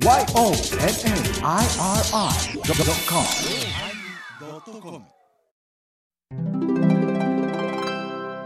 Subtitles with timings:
[0.00, 0.64] YONNIRI.com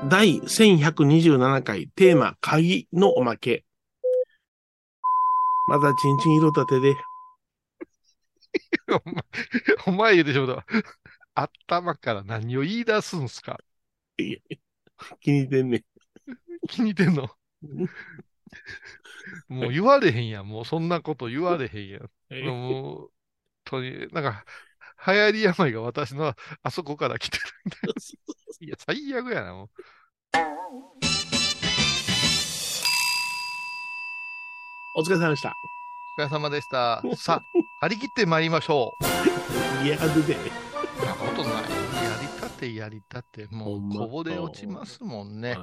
[0.08, 3.66] 第1127回テーマ、鍵のおまけ。
[5.68, 6.96] まだちんちん色立てで。
[8.88, 9.14] お前、
[9.86, 10.64] お前言うでしょうだ。
[11.34, 13.60] 頭から何を言い出すんすか
[14.16, 14.38] いや
[15.20, 15.84] 気に入ってんねん。
[16.68, 17.28] 気に入ってんの？
[19.48, 20.48] もう言われへんやん。
[20.48, 22.44] もうそんなこと言われへんやん。
[22.46, 23.10] もう、
[23.64, 24.44] とに、なんか、
[25.06, 27.92] 流行り病が私のあそこから来てるみたいな。
[28.66, 29.70] いや、最悪やな、もう。
[34.94, 35.54] お疲れ様でした。
[36.18, 37.02] お疲れ様でした。
[37.16, 37.42] さあ、
[37.80, 38.92] 張り切って参りましょ
[39.82, 39.84] う。
[39.84, 40.34] いや、でで。
[40.34, 41.52] なことない。
[41.54, 41.60] や
[42.20, 45.56] りたってやりたって、もうこぼれ落ちますもんね。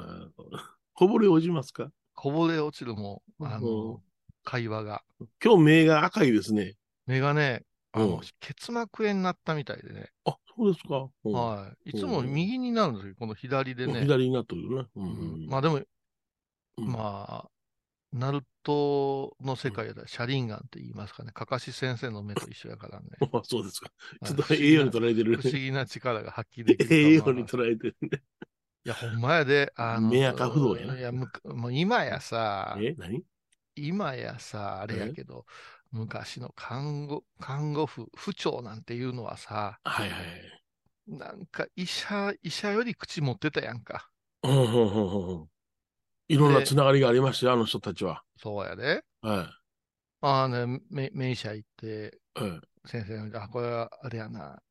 [0.93, 1.91] こぼれ落ちますか？
[2.21, 4.01] こぼれ落ちるもん、あうんの、
[4.43, 5.03] 会話が。
[5.41, 6.75] 今日目が赤いですね。
[7.07, 7.63] 目がね、
[7.93, 10.09] あうんの、結膜炎になったみたいでね。
[10.25, 11.07] あ、そうですか。
[11.23, 11.91] うんはい。
[11.91, 14.01] いつも右になるんですよ、この左でね。
[14.01, 14.89] 左になっとるよね。
[14.97, 17.49] ううんんまあでも、うんまあ、
[18.11, 21.31] ナルトの世界ではシャリンガンって言いますかね。
[21.31, 23.07] かかし先生の目と一緒やからね。
[23.31, 23.89] あそうですか。
[24.25, 28.21] ちょっとはい栄養に取られてる不思議な力が発揮できる栄と養に取られてるね。
[28.89, 31.27] いや、ほんまやで、あの、目赤不動やないや、も
[31.67, 33.23] う今やさ、え何？
[33.75, 35.45] 今やさ、あれやけど、
[35.91, 40.59] 昔の看護、看護婦、婦長なんていうのはさ、はいはい。
[41.07, 44.09] なんか医者、医者より口持ってたやんか。
[44.43, 45.49] うんうんうんうんうん。
[46.29, 48.23] いろんなつながりがありましたよ、あの人たちは。
[48.37, 49.03] そうやで。
[49.21, 49.59] は
[50.21, 52.39] ああね、め名医者行って、い。
[52.41, 52.61] はい。
[52.85, 54.61] 先生が、あ、これはあれやな、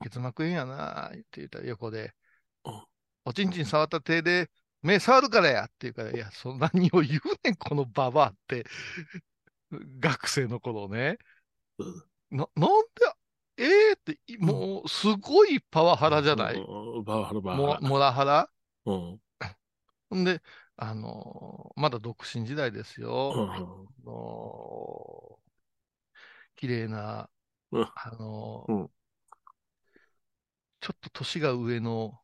[0.00, 2.14] 結膜炎やな、って言ったら横で
[2.64, 2.72] うん、
[3.24, 4.50] おちんちん触った手で、
[4.82, 8.64] 目触るからやって言うから、いや、そん なにを言うねん、このババアって。
[10.00, 11.18] 学生の頃ね。
[11.78, 12.68] うんな、なん
[13.56, 17.88] で、ええって、いもう、すごいパワハラじゃない、うんバワハラバワもハラ。
[17.88, 18.50] モラハラ？
[18.86, 18.92] う
[20.16, 20.24] ん。
[20.24, 20.42] で、
[20.76, 23.32] あのーまだ独身時代ですよ。
[23.34, 23.58] うんあ
[24.04, 25.40] のー
[26.56, 27.28] 綺麗な、
[27.72, 28.90] うんあのうん
[30.80, 32.20] ちょっと年が上の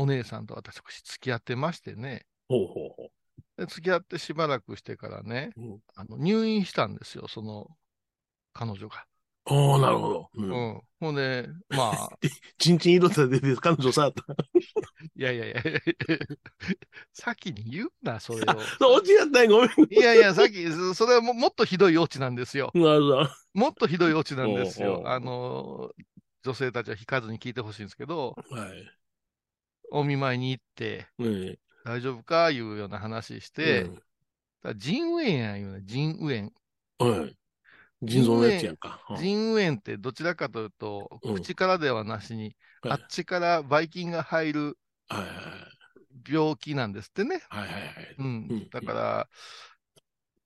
[0.00, 2.24] お姉さんと私付き合ってましてね。
[2.48, 3.10] ほうほうほ
[3.58, 5.60] で付き合ってしばらくしてからね、う。
[5.60, 7.68] うんあの入院したんですよ、その
[8.54, 9.04] 彼女が。
[9.44, 10.30] おー、なるほど。
[10.34, 10.42] う。
[10.42, 10.80] うんん。
[11.00, 12.18] ほんで、まあ、
[12.56, 14.10] ちんちん色立てて彼女さ、
[15.14, 15.62] いやいやいや、
[17.12, 18.56] 先に言うな、それを。
[18.80, 19.70] 落ちやったんやごめん。
[19.92, 22.70] いやいや、さっき、そそれはももっとひどいオチなんですよ。
[22.74, 23.28] なるほど。
[23.52, 24.94] もっとひどいオチなんですよ。
[24.94, 25.90] おうおうあの、
[26.42, 28.99] 女性たちは引かずに聞いてほしいんですけど、はい。
[29.90, 32.50] お見舞いに行って、ね大丈夫か？
[32.50, 33.98] いうような話して、だか
[34.64, 36.52] ら腎盂炎やん言うね、腎盂
[37.00, 37.36] うんはい。
[38.02, 39.00] 腎臓のやつやんか。
[39.06, 39.20] 炎。
[39.20, 44.78] 腎盂炎ってどちらかというと、うん口からではなしに、はいあっちからばい菌が入る
[46.26, 47.42] 病気なんですってね。
[47.48, 47.68] はい。
[47.68, 48.68] はいはいうん。
[48.70, 49.28] だから、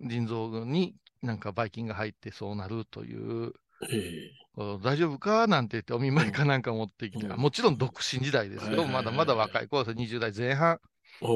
[0.00, 3.53] 腎臓になんかばい菌が入ってそうなるという、
[3.91, 8.67] えこう大丈夫かなんて言ってお見舞いかなんか持ってきて、うんもちろん独身時代ですよ。
[8.69, 10.78] はいはいはいまだまだ若い頃です20代前半。
[11.21, 11.27] う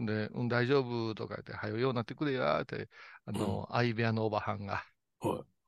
[0.00, 0.06] ん。
[0.06, 2.88] で、うん、大丈夫とか言って、はよようなってくれやって、
[3.26, 4.84] あの、相部屋のおばはんが、
[5.20, 5.58] はい。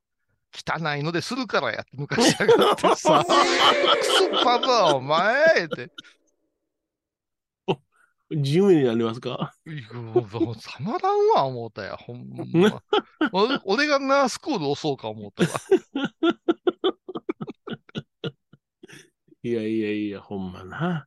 [0.53, 5.91] 汚いのでするからやって抜かしやがって さ、クソパパお前って、
[8.31, 9.53] 自由になりますか？
[9.65, 12.83] たまらんわ思ったや、ほんま。
[13.33, 15.49] 俺俺がナースコール押そうか思ったわ。
[19.43, 21.07] いやいやいや、ほんまな。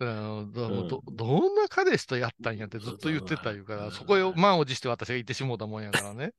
[0.00, 6.32] うんどうんどどんな彼氏とやったんやってずっと言ってた言うから、うんそこへ満を持して私が言ってしもうたもんやからね。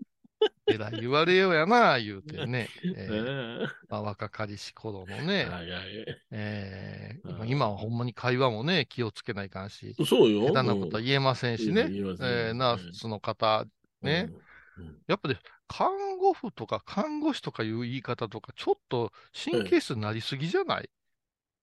[0.66, 2.70] えらい言われようやな、言うてね。
[2.84, 6.06] え えーまあ、若かりし頃のね、はいはい。
[6.32, 10.42] え今はほんまに会話もね、気をつけないかんし、そうよ。
[10.48, 13.66] 下手なことは言えませんしね、言えませんえーナースの方、
[14.02, 14.30] ね、
[14.78, 15.02] うん。
[15.08, 15.38] やっぱり
[15.68, 20.90] 看護婦とか看護師とかいう言い方とか、ちょっと神経質になりすぎじゃない、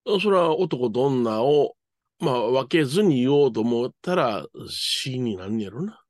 [0.05, 0.21] うん。
[0.21, 1.75] それは男と女を、
[2.19, 6.00] まあ、分けずに言おうと思ったら、死になんねやろな。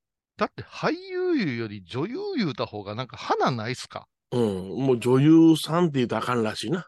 [0.42, 4.08] だって俳優言うより女優言うた方がなんか花ないっすか？
[4.32, 4.86] うん。
[4.88, 6.88] もう女優さんって言うとあかんらしいな。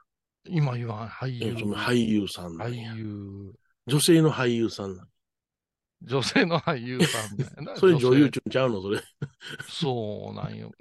[0.49, 1.53] 今言わん、俳優。
[1.53, 3.53] 俳優さん俳や優。
[3.85, 4.97] 女性の俳優さん
[6.01, 7.19] 女性の俳優さ
[7.71, 7.77] ん。
[7.77, 8.99] それ女優性ちゅうんちゃうのそれ。
[9.69, 10.71] そうなんよ。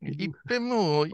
[0.02, 1.08] いっぺんもう、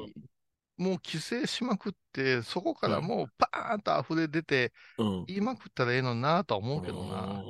[0.76, 5.24] もう規制しまくって、そこからもうパーンと溢れ出て、うん。
[5.26, 7.42] 言いまくったらええのになとは思うけどな。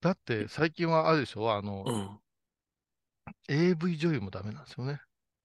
[0.00, 1.52] だって最近はあれでしょ？
[1.52, 2.18] あの、うん。
[3.48, 5.00] AV 女優もダメなんですよね。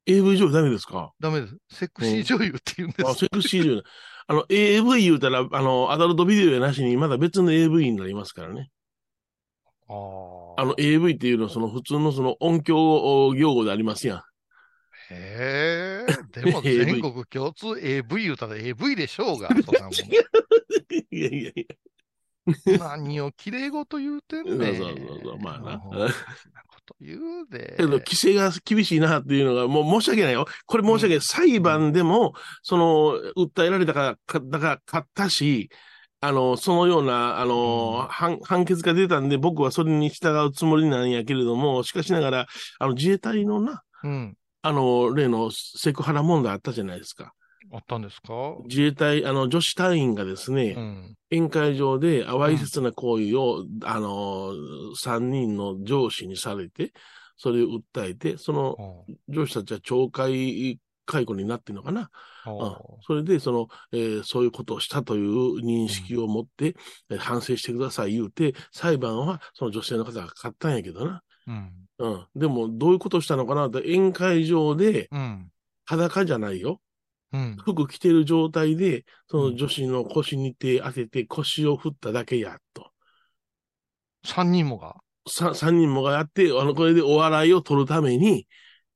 [0.08, 1.12] AV 上ダメですか？
[1.20, 1.58] ダメです。
[1.70, 3.08] セクシー女優って言うんです。
[3.08, 3.84] あ、セクシー女優。
[4.28, 8.70] あの、AV 言うたら、あの、アダルトビデオやなしに、まだ別の AV になりますからね。
[9.88, 14.24] あーあの、AV っていうのは、その普通のその音響用語でありますやん。
[15.12, 20.00] へえ、 でも全国共通 AV 言うたら AV でしょうが、 そんなもんい
[21.12, 21.76] やいやいや。
[22.80, 24.76] 何を綺麗事言うてんねん。
[24.76, 25.82] そうそうそうまあな
[27.00, 27.76] 言うで。
[27.78, 30.46] け ど、規制が厳しいなっていうのが、もう申し訳ないよ。
[30.66, 31.22] これ申し訳ない。
[31.22, 35.70] 裁判でも、その、訴えられたから、かだから勝ったし、
[36.22, 42.48] あの、そのような、あの、うん判判決が出たんで、僕はそれに従うつもりなんやけれども、しかしながら、
[42.80, 44.38] あの、自衛隊のな、うん。
[44.62, 47.34] あの、例のセクハラ問題あったじゃないですか。
[47.72, 48.56] あったんですか？
[48.66, 51.16] 自衛隊、あの、女子隊員がですね、うん。
[51.32, 54.52] 宴会場でわいせつな行為を、あの、
[54.96, 56.94] 三人の上司にされて、
[57.38, 62.10] それを訴えて、そのほ上司たちは懲戒解雇になってるのかな？
[63.02, 66.76] それで、その、えーそういうことをしたという認識を持って、
[67.10, 71.22] えー反省してください言うて、裁判はその女性の方が勝ったんやけどな。
[71.48, 71.72] ううん。
[72.00, 72.26] うん。
[72.36, 75.50] でも、どういうことをしたのかなって、宴会場でうん。
[75.86, 76.80] 裸じゃないよ。
[77.36, 77.58] うん。
[77.58, 82.92] 服着てる状態で、その女子の腰に手当てて腰を振っただけや、と。
[84.26, 84.96] 三人もが？
[85.28, 88.48] さ三人もがやって、あの、これでお笑いを取るために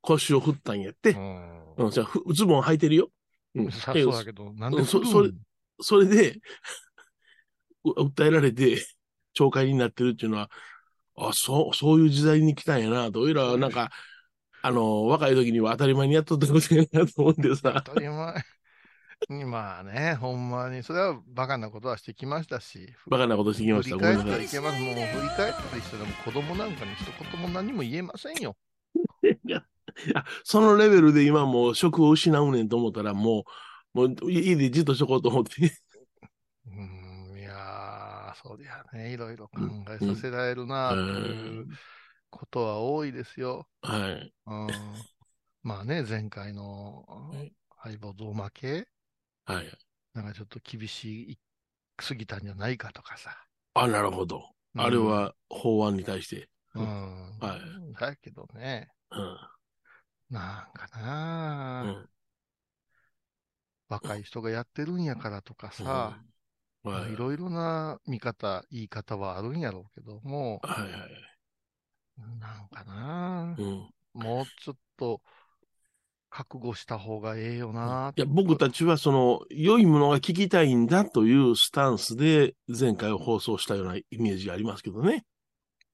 [0.02, 1.14] 腰を振ったんやって。
[1.14, 3.10] んうん、じゃあふズボン履いてるよ。
[3.56, 3.72] うん。
[3.72, 5.32] そうだけど、なんでそそれ
[5.82, 6.40] それで、
[7.84, 8.78] う訴えられて、
[9.38, 10.50] 懲戒になってるっていうのは、
[11.18, 13.22] あ、そう、そういう時代に来たんやなと。
[13.22, 13.92] おいらはなんか、
[14.62, 17.82] あの、若い時には当たり前にやっとったことやなと思ってさ。
[17.86, 18.44] 当たり前。
[19.46, 23.98] まあね、ほんまに、それはバカなことはしてきましたし、バカなことしてきました。
[23.98, 24.48] 振り返っごめんなさい。
[24.48, 24.82] てはいけます。
[24.82, 28.56] もう振り返ったりしたら、子供なんかに一言も何も言えませんよ。
[30.16, 33.44] あそのレベルで今もう職を失うねんと思ったら、も
[33.94, 35.52] う、もう家でじっとしとこうと思って。
[36.68, 39.60] うーん、いやー、そうりゃね、いろいろ考
[39.90, 41.68] えさせられるな、という
[42.30, 43.68] ことは多いですよ。
[43.82, 44.34] はい。
[44.46, 44.68] うん、
[45.64, 48.88] まあね、前回のはい敗北増負け、
[49.46, 49.72] はい。
[50.14, 51.40] なんかちょっと厳しい
[52.02, 53.36] すぎたんじゃないかとかさ。
[53.74, 54.38] あ、なるほど。
[54.76, 56.48] うんあれは法案に対して。
[56.76, 57.40] うん。
[57.40, 59.38] はいだけどね、うん。
[60.30, 62.10] なんかな、うん
[63.90, 66.22] 若い人がやってるんやからとかさ、
[66.84, 71.29] うんはいいろいろな見方、言い方はあるんやろうけども、はいはい。
[72.40, 73.90] なんかな、うん。
[74.14, 75.22] もうちょっと
[76.30, 78.14] 覚悟した方がええよな。
[78.16, 85.26] いや、僕たちはその、良いものが聞きたいんだというスタンスで前回を放送したようなイメージがありますけどね。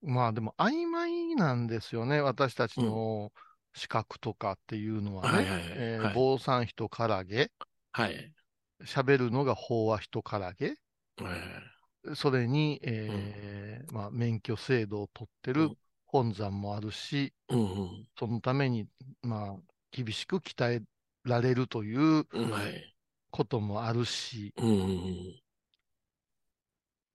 [0.01, 3.31] まあでも曖昧なんですよね、私たちの
[3.73, 6.11] 資格とかっていうのはね。
[6.13, 7.51] 坊さん人からげ、
[7.91, 8.33] はい。
[8.83, 10.75] 喋るのが法話人からげ、はい
[12.13, 15.77] それに、えーまあ、免許制度を取ってるうん
[16.23, 18.07] 本山もあるし、うんうん。
[18.17, 18.87] そのために、
[19.21, 20.81] まあ、厳しく鍛え
[21.23, 22.25] られるという。
[23.31, 25.41] こともあるし、うんうんうん。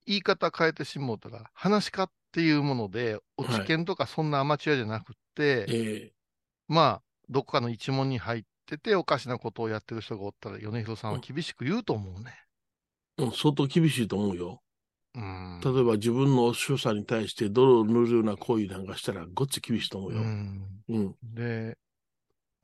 [0.05, 6.13] 言い方変えてしもうたら、話し家っていうもので、おはい知見とかそんなアマチュアじゃなくて、え
[6.69, 12.35] まあ、どこかの一問に入ってて、おかしなことをやってる人がおったら、米広さんは厳しく言うと思うね。
[13.19, 14.63] えうん相当厳しいと思うよ。
[15.15, 15.61] うん。
[15.63, 20.21] 例えば自分の所作に対して泥を塗るような行為なんかしたらごっつ厳しいと思ううよ。
[20.23, 20.85] ん。
[20.89, 21.15] うん。
[21.35, 21.77] で、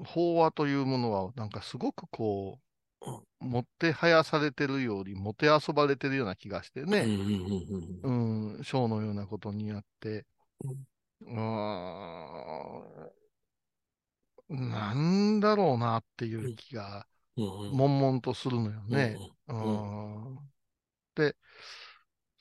[0.04, 2.58] 法話というものは、なんかすごくこ
[3.40, 7.04] う、もってはやされてるより、もてあそばれてるような気がしてね。
[8.02, 10.24] うんショーのようなことにやって、
[11.20, 11.36] うん
[14.48, 19.16] なんだろうなっていう気が、悶々とするのよね。
[19.48, 20.38] ううんん。
[21.14, 21.36] で、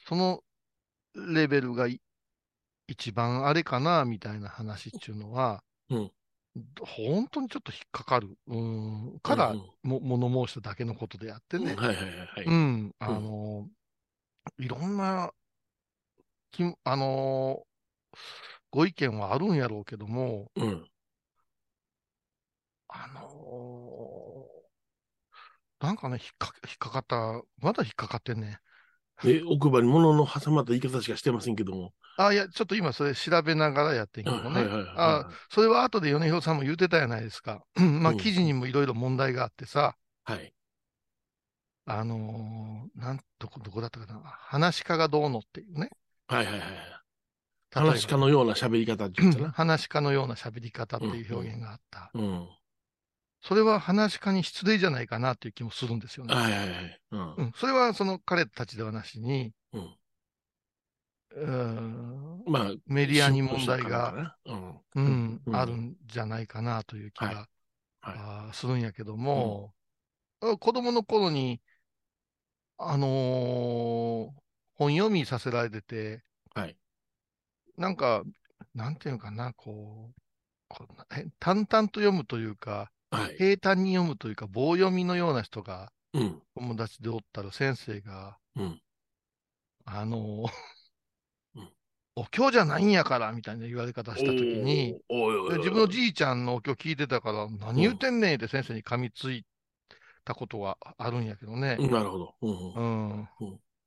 [0.08, 0.42] その
[1.16, 2.02] レベルがい
[2.88, 6.12] 一番あれかな、みたいな話っていうのは、うん
[6.80, 8.38] 本当にちょっと引っかかる。
[8.48, 11.74] うん、からうんも、物申しただけのことであってね。
[11.74, 12.46] うんはいはいはいはい。
[12.46, 13.68] うん、あの、
[14.58, 15.32] いろんな、
[16.52, 17.68] きあの、
[18.72, 20.90] ご意見はあるんやろうけども、うん。
[22.88, 24.46] あの
[25.82, 28.60] なんかね、引っか引っかかった、まだ引っかかってんね。
[29.26, 31.94] え、奥歯に物の挟まった言い方しかしてませんけども。
[32.18, 34.44] あ、いや、ちょっと今それ調べながらやってんけどね。
[34.44, 37.64] はいはいはいあはそれは後で米広さんも言ってたやないですか。
[37.76, 39.96] まあ、うん記事にもいろいろ問題があってさ、
[40.28, 40.32] い。
[40.32, 40.54] はい。
[41.88, 44.20] あのーなん、どこ、どこだったかな。
[44.22, 45.90] 話し家がどうのっていうね。
[46.28, 46.96] はいはいはい。
[47.72, 49.52] 話し家のような喋り方って言ったな。
[49.52, 52.10] 話し家のような喋り方っていう表現があった。
[52.14, 52.48] うん。
[53.48, 56.34] それは話し家に失礼じゃないかなっていう気もするんですよね。
[56.34, 57.00] はいはいはい。
[57.12, 57.42] うんう。
[57.44, 59.96] ん、それはその彼たちではなしに、うん
[61.36, 64.82] うーんまあ、メディアに問題が、が、うん。
[64.96, 67.48] うんうんあるんじゃないかなという気が、はいはい
[68.02, 69.74] あーするんやけども、
[70.40, 71.60] 子供の頃に、
[72.78, 74.30] あのー
[74.78, 76.22] 本読みさせられてて、
[76.54, 76.76] はい。
[77.78, 78.24] なんか、
[78.74, 80.22] なんていうのかな、こう、
[80.68, 83.36] こうえ淡々と読むというか、はい。
[83.38, 86.42] 平坦に読むというか、棒読みのような人がうん。
[86.56, 88.82] 友達でおったら先生が、うん。
[89.86, 90.52] あのー
[91.56, 91.70] うん
[92.18, 94.96] お経じゃないんやから、みたいな言われ方したときに、
[95.58, 99.46] 自分のじいちゃんのお経聞いてたから、何言ってんねんって先生に噛みつい
[100.24, 101.76] たことがあるんやけどね。
[101.78, 102.36] うんなるほど。
[102.42, 103.28] うんう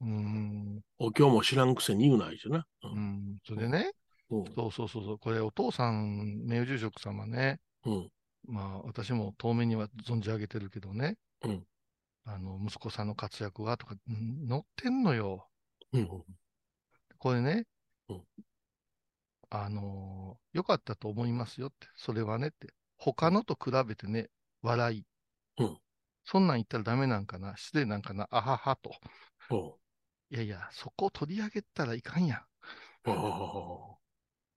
[0.00, 0.80] うん。
[0.98, 2.66] お経も知らんくせに言うないじゃな。
[2.82, 3.38] ううんん。
[3.46, 3.92] それでね、
[4.30, 4.44] うん。
[4.54, 8.10] そうそうそうそう、これお父さん、名誉住職様ね、うん。
[8.48, 11.66] まあ私も遠目には存じ上げてるけどね、うん。
[12.24, 15.50] あの、息子さんの活躍はとか、うん載ってんのよ。
[15.92, 16.24] うん。
[17.18, 17.66] これね、
[18.08, 18.26] うん。
[19.50, 24.30] あのー良かったと思いますよって、それはねって、他のと比べてね、
[24.62, 25.06] 笑い。
[25.58, 25.78] うん。
[26.24, 28.90] そんなん言ったらダメなんかな、失礼なんかな、あははと。
[30.30, 32.46] いやいや、そこを取り上げたらいかんやん。
[33.04, 33.98] お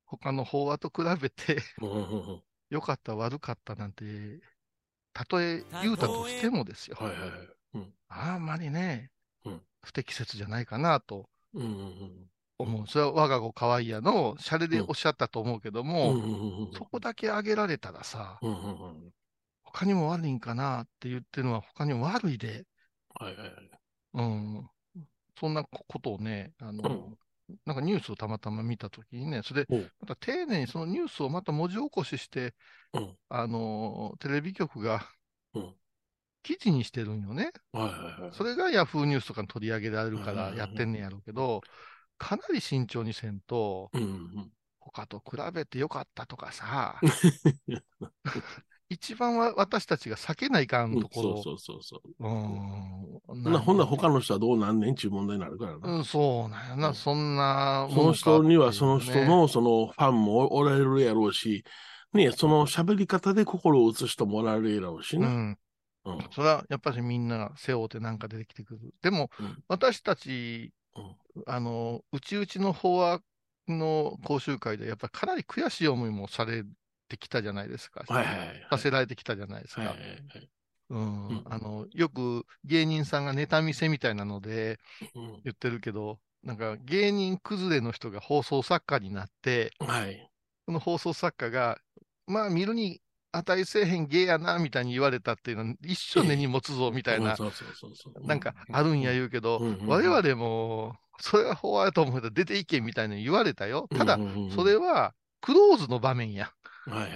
[0.05, 4.05] 他の法話と比べて、ううんうんうん良かった、悪かったなんて、
[5.13, 6.97] たとえ言うたとしてもですよ。
[6.99, 7.29] はいはいはい。
[7.75, 7.93] うん。
[8.07, 9.11] あんまりね、
[9.45, 12.87] うん不適切じゃないかなとうんうん思う。
[12.87, 15.87] それは我が子かわいいやの、シャレでおっしゃったと思うけどうん。
[15.87, 19.11] も、うんうんうんうんそこだけ挙げられたらさ、うんうんうん。
[19.63, 22.65] 他にも悪いんかなって言ってるのは他にも悪いで、
[23.19, 23.71] はいはいはい。
[24.13, 24.69] うん。
[25.39, 27.17] そんなことをね、あの、
[27.65, 32.53] なんかニュースをたまたま見たときにね、それでうん、また丁寧にそのニュースをまた文字起こしして、
[32.93, 33.17] うん。
[33.29, 35.07] あの、テレビ局が
[35.53, 35.73] うん。
[36.43, 37.51] 記事にしてるんよね。
[37.71, 38.31] はいはいはい。
[38.33, 41.61] それがヤフーニュースとかに取り上げられるからやってんねやろうけど、
[42.17, 44.51] かなり慎重にせんと、うんうん。
[44.79, 46.99] 他と比べてよかったとかさ、
[48.91, 50.99] 一番は私たちが避けないかうんん。
[50.99, 52.27] ところそうそうそうそう。
[52.27, 53.43] うん。
[53.43, 55.87] ほなほんなら他の人はどうなんねんちゅう問題になるからな。
[55.93, 61.63] うん、そうなんやな、うんそんなその人にはその人、のそのファンもおられるやろうし、
[62.11, 65.27] ね、その喋り方で心を打つ人もおられるやろうしな。
[65.27, 65.57] うん
[66.03, 66.17] うん。
[66.31, 68.93] それはやっぱりみんな背負ってなんか出てきてくる。
[69.01, 73.21] でも、うん私たち、うんあの、うちうちの法話
[73.69, 76.65] の講習会で、やっぱりかなり悔しい思いもされ
[77.11, 78.03] てきたじゃないですか。
[78.07, 78.67] はいはいはい。
[78.69, 79.81] させられてきたじゃないですか。
[79.81, 80.49] はいはいはい。
[80.89, 84.77] うんうんあのよく芸人さんがネタ見せみたいなので
[85.15, 90.29] うん言ってるけど、なんか芸人崩れの人が放送作家になって、はい。
[90.65, 91.77] その放送作家が、
[92.27, 93.01] まあ見るに
[93.31, 97.37] 値せえへん芸やなみたいに言われたっていうのは、一生根に持つぞみたいな。
[98.23, 103.87] なんかあるんや言うけど、うんうんうん我々も、それは法話やと思うと出ていけみたいなの言われたよ。
[103.95, 106.51] ただうん、うんうんそれはクローズの場面や。
[106.85, 107.09] はいはい。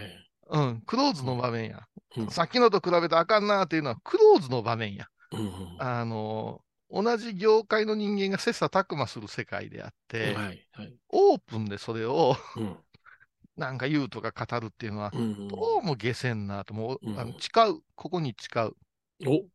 [0.47, 1.79] うん、クローズの場面や。
[2.17, 5.07] うんさっきのと比べてあかんなっていうのはクローズの場面や。
[5.31, 10.95] うんうんあの、同じ業界の人間が切磋琢磨する世界であって、はいはい。
[11.09, 12.77] オープンでそれをうん
[13.57, 18.73] なんか言うとか語るっていうのは、うんうんどうも下せんなと、もう、うんあの誓う、ここに誓う。
[19.25, 19.45] お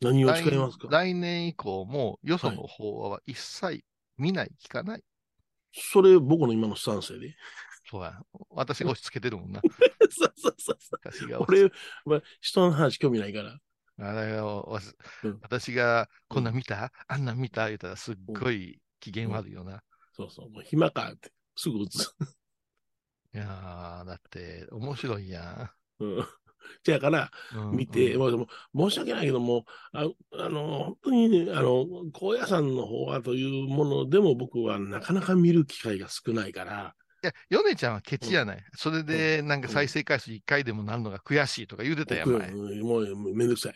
[0.00, 0.88] 何を誓いますか？
[0.88, 3.84] 来来年以降も、よその法話は一切
[4.18, 5.02] 見ない、聞かない。
[5.72, 7.34] それ僕の今のスタンスやで。
[7.94, 8.20] そうや。
[8.50, 9.60] 私が押し付けてるもんな。
[10.10, 11.00] そうそうそうそう。
[11.00, 11.70] 私が俺、
[12.04, 13.56] まあ、人の話興味ないから。
[13.96, 17.66] あれをわすうん私がこんなん見た、あんなん見た？
[17.66, 19.80] 言うたらすっごい機嫌悪いよな。
[20.16, 20.50] そうそう。
[20.50, 21.32] もう暇かって。
[21.54, 21.98] すぐ打つ。
[23.32, 26.24] いやー、だって面白いやうん。
[26.82, 27.58] じゃあから、ん。
[27.70, 38.64] うん見て、うんまあでも申し訳ないけども、ああの、本当にね、あの、高野山の方はというものでも僕はなかなか見る機会が少ないから、いや、ヨネちゃんはケチやない。
[38.76, 42.30] それで、なんか再生回数1回でもなるのが悔しいとか言うてたやん。
[42.30, 42.36] も
[42.98, 43.74] うめんどくさい。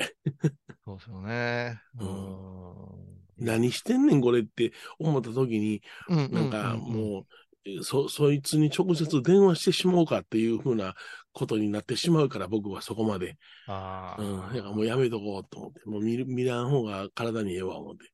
[0.85, 1.81] そうですよね。
[2.01, 2.09] ううん
[3.45, 3.47] ん。
[3.47, 7.27] 何してんねんこれって思った時に、うんうんなんかうんも
[7.81, 10.95] う、そ、そいつに直接電話してしまおうかっていうふうな
[11.33, 13.37] ことになってしまうから僕はそこまで。
[13.67, 14.41] あうん。
[14.41, 18.11] だからーもうやめとこうと思って、もう見る、見らん方が体にええわ思って。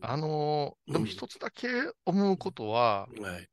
[0.00, 1.68] あのーでもうん一つだけ
[2.04, 3.48] 思うことは、はい。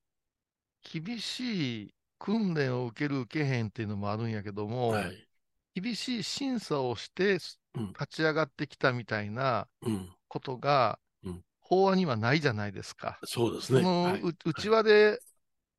[0.82, 5.28] 厳しい訓練を受ける受けへんっていうのもあるんやけども、はい。
[5.74, 7.38] 厳しい審査をして
[7.76, 10.10] うん立ち上がってきたみたいなうん。
[10.28, 13.20] ことがうん、法案にはないじゃないですか。
[13.26, 13.82] そうですね。
[13.82, 15.20] そのはいう内輪で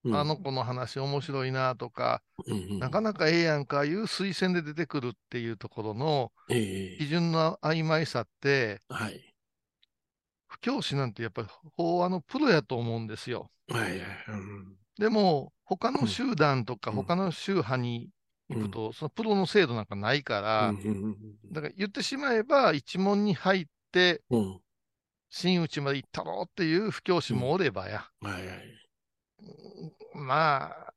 [0.04, 9.34] うんあの子の話面白いなとか、うんうんなかなかええやんかいう推薦で出てくるっていうところのええ基準の曖昧さって、はい。
[10.48, 13.50] 不教師なんてやっぱり法話のプロやと思うんですよ。
[13.68, 14.00] はいはい。
[14.28, 16.96] うんでも、他の集団とかうん。
[16.96, 18.10] 他の宗派に
[18.48, 20.76] 行くと、そのプロの制度なんかないから、うん。
[20.76, 21.16] うん
[21.52, 24.40] だから言ってしまえば、一門に入って、うん。
[24.40, 24.60] うん
[25.34, 28.82] 真打ちまで行ったろうっていう不教師もおればや、はいはい。
[30.14, 30.94] まあ、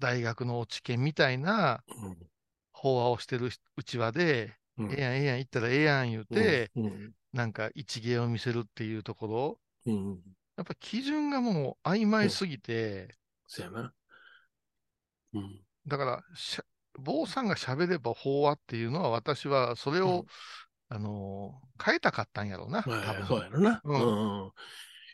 [0.00, 1.84] 大学の落ち研みたいな
[2.72, 4.90] 法話をしてるうちわで、うん。
[4.90, 7.14] ええやん、ええやん、行ったらええやん言うて、うん。
[7.32, 10.20] なんか一芸を見せるっていうところ、うん。
[10.56, 13.16] やっぱ基準がもう曖昧すぎて、
[13.46, 13.94] そやな。
[15.34, 15.60] うん。
[15.86, 16.64] だからしゃ、
[16.98, 20.26] 坊さんが喋れば法話っていうのは、私はそれを、うん
[20.88, 23.80] あのー変えたかったんやろうな、多はい分そうやろな。
[23.84, 24.52] ううんん。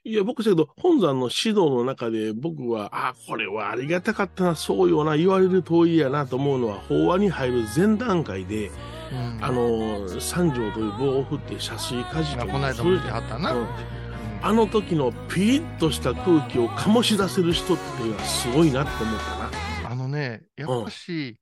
[0.05, 8.71] いや、僕だけど、本山の指導の中で僕は、あ、これはありがたかったな、そうよな、言われる通りやなと思うのは、法話に入る前段階で、
[9.11, 13.53] うんあの、三条という棒を振って遮水火事とまあこの間も言ってはったな。
[13.53, 13.98] うんうん
[14.41, 19.91] あの時のピリッとした空気を醸し出せる人っていうのはすごいなって思ったな。
[19.91, 21.41] あのね、やっぱし、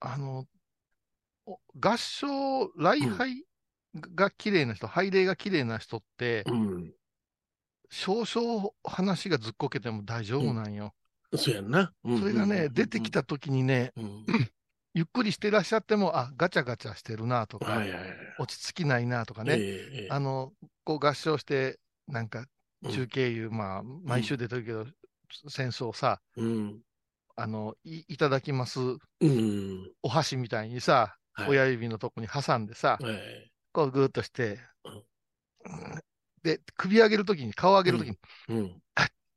[0.00, 0.44] あの、
[1.46, 3.44] お合唱、礼拝
[3.94, 6.92] が綺麗な人、拝礼が綺麗な人って、うん。
[7.90, 10.92] 少々話がずっこけても大丈夫なんよ。
[11.36, 11.92] そうやんな。
[12.04, 13.10] うんそれがね、出てき。
[13.12, 14.24] た時にね、うん。
[14.94, 18.08] ゆっくりしてらっしゃっても、あ、ガチャガチャしてるなとか、はいはいはい。
[18.40, 20.52] 落ち着きないなとかね、ええあの、
[20.88, 22.46] こう合唱して、なんか
[22.82, 24.86] うん中継いう、まあ、毎週出てるけど、
[25.50, 26.80] 戦争さ、うん。
[27.36, 29.92] あのい、いただきますうん。
[30.02, 33.52] お箸みたいにさ、はい親指のとこに挟んでさ、はい。
[33.74, 36.00] こうぐーっとしてうん、うん
[36.42, 38.18] で、首上げるときに、顔上げるときに、っ
[38.48, 38.82] うん。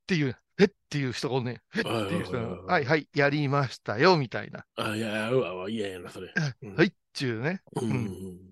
[0.07, 4.65] ていう、えっていう人がね、えっていう人が、はいはいやりましたよ、みたいな。
[4.77, 6.31] あ、いや、うわ、嫌やな、それ。
[6.63, 7.61] うんはい、っちゅうね。
[7.75, 7.89] うん。
[7.89, 8.51] ううんん。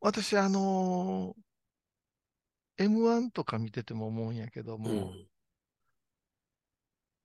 [0.00, 1.45] 私、あのー
[2.78, 5.26] M1 とか見てても思うんやけども、うん。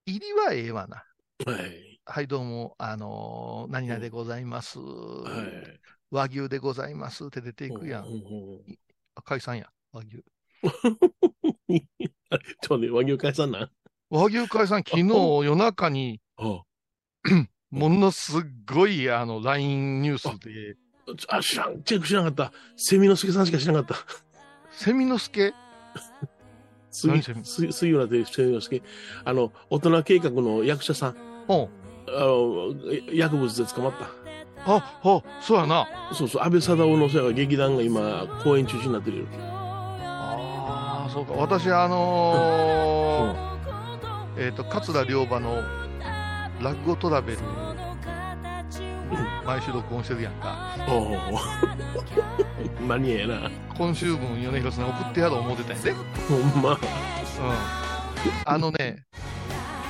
[0.05, 1.03] 入りはええわな。
[1.45, 1.99] はい。
[2.05, 4.83] はい、どうも、あのー何々でございます、は
[5.43, 5.79] い。
[6.09, 8.03] 和牛でございますって出ていくやん。
[8.05, 8.21] うう
[9.15, 10.23] あ解散や、和牛。
[10.63, 11.83] うん
[12.29, 13.69] あれちょっとね、和牛解散なん？
[14.09, 16.61] 和牛解散、昨日夜中に、あ
[17.71, 20.77] ものすっごい、あの、LINE ニュースで、
[21.27, 22.53] あ、知らん、チェックしなかった。
[22.77, 24.31] セミの助さんしか知らなかった。
[24.82, 25.54] セミの助
[26.89, 28.82] 杉何セミ杉杉浦というセミの助。
[29.24, 31.15] あの、大人計画の役者さん。
[31.48, 31.58] うん。
[31.58, 31.67] あ
[32.10, 34.06] の、え薬物で捕まった。
[34.65, 35.88] あ、あ、そうやな。
[36.13, 39.26] そうそう、安倍貞夫のせいが劇団が今、公演中止になってるよ。
[39.32, 41.34] ああ、そうか。
[41.34, 45.62] 私、あのーえっ、と、桂良馬の
[46.60, 47.39] 落語トラベル、
[49.46, 50.76] 毎週録音してるやんか。
[50.89, 51.17] おお。
[52.88, 53.52] マニアやな。
[53.78, 55.91] 今週分、米広さんに送ってやろう思ってたんやで。
[55.91, 55.97] うん。
[56.50, 56.80] ほんま。
[58.45, 59.04] あのね、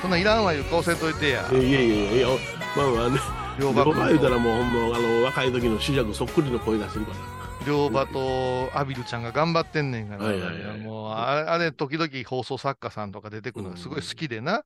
[0.00, 1.48] そんないらんわいう顔せんといてや。
[1.52, 2.28] いやいやいや
[2.76, 3.18] まあまあね。
[3.58, 7.18] 良馬僕が言うたらもう、ほんま、あの、若い時の主役そっくりの声出してるから。
[7.66, 14.64] 良馬とアビルちゃんが頑張ってんねんから、はいはいはいもう、ああれ、時々放送作家さんとか出てくるのがすごい好きでな。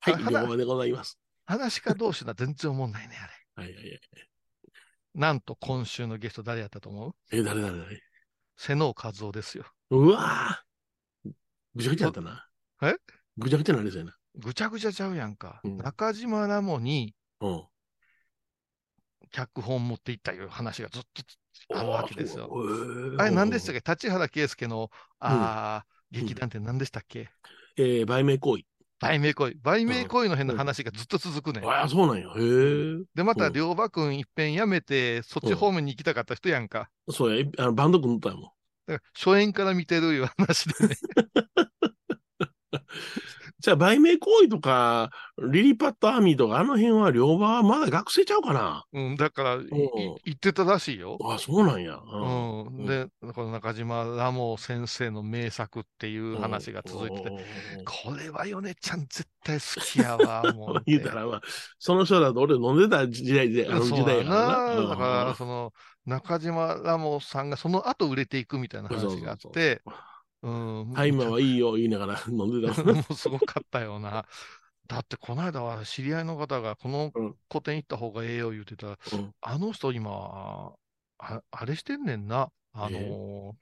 [0.00, 1.18] はい、あ両馬でございます。
[1.46, 3.16] 話し家同士な全然思んないね、
[3.56, 3.64] あれ。
[3.64, 4.00] はいはいはい。
[5.16, 7.14] なんと今週のゲスト誰やったと思う？
[7.32, 8.02] え、誰誰誰？
[8.58, 9.64] 瀬能和夫ですよ。
[9.90, 11.30] うわぁ。
[11.74, 12.46] ぐちゃぐちゃやったな。
[12.82, 12.94] え？
[13.38, 14.16] ぐちゃぐちゃなりそうやな。
[14.36, 15.62] ぐちゃぐちゃちゃうやんか。
[15.64, 17.62] うん中島ラモにうん。
[19.32, 22.48] 脚本持っていったいう話がずっとあるわけですよ。
[22.48, 23.80] よあれ何でしたっけ？
[23.80, 27.30] け立原圭介の、あー劇団って何でしたっけ？
[27.78, 28.64] えー、売名行為。
[28.98, 29.56] 売名行為。
[29.62, 31.68] 売名行為の辺の話がずっと続くねん。
[31.68, 32.28] ああ、そうなんや。
[32.28, 32.96] へえ。
[33.14, 36.88] で、また、うん両馬くんいっぺんやめて、そっち方面に行きたかった人やんか。
[37.10, 38.44] そうや、あのバンド組んだやもん。
[38.86, 40.96] だから、初演から見てるいう話でね。
[43.58, 45.10] じゃあ、売名行為とか、
[45.50, 48.84] リリパットアーミーとか、あの辺は、両場はまだ学生ちゃうかな？
[48.92, 51.16] うん、だから、言ってたらしいよ。
[51.22, 51.98] ああ、そうなんや。
[51.98, 52.86] うん。
[52.86, 57.44] で、この中島ラモ先生の名作っていう話が続いてて、て。
[57.84, 61.40] これはヨネちゃん絶対好きやわ、 もう言うたら、まあ、
[61.78, 64.88] その人だと俺飲んでた時代で、あの時代やからそうやな。
[64.90, 65.72] だから、その、
[66.04, 69.90] 中島ラモさんがその後売れていくみたいな話があって、う
[70.50, 70.90] ん。
[70.92, 74.26] タイマーはいいよ、言いながら 飲んでた もうすごかったよな。
[74.86, 80.74] だって、この間は知り合いの方が、このうん個展行った方がええよ言ってたら、うんあの人今、
[81.18, 82.52] ああれしてんねんな。
[82.72, 83.56] あのー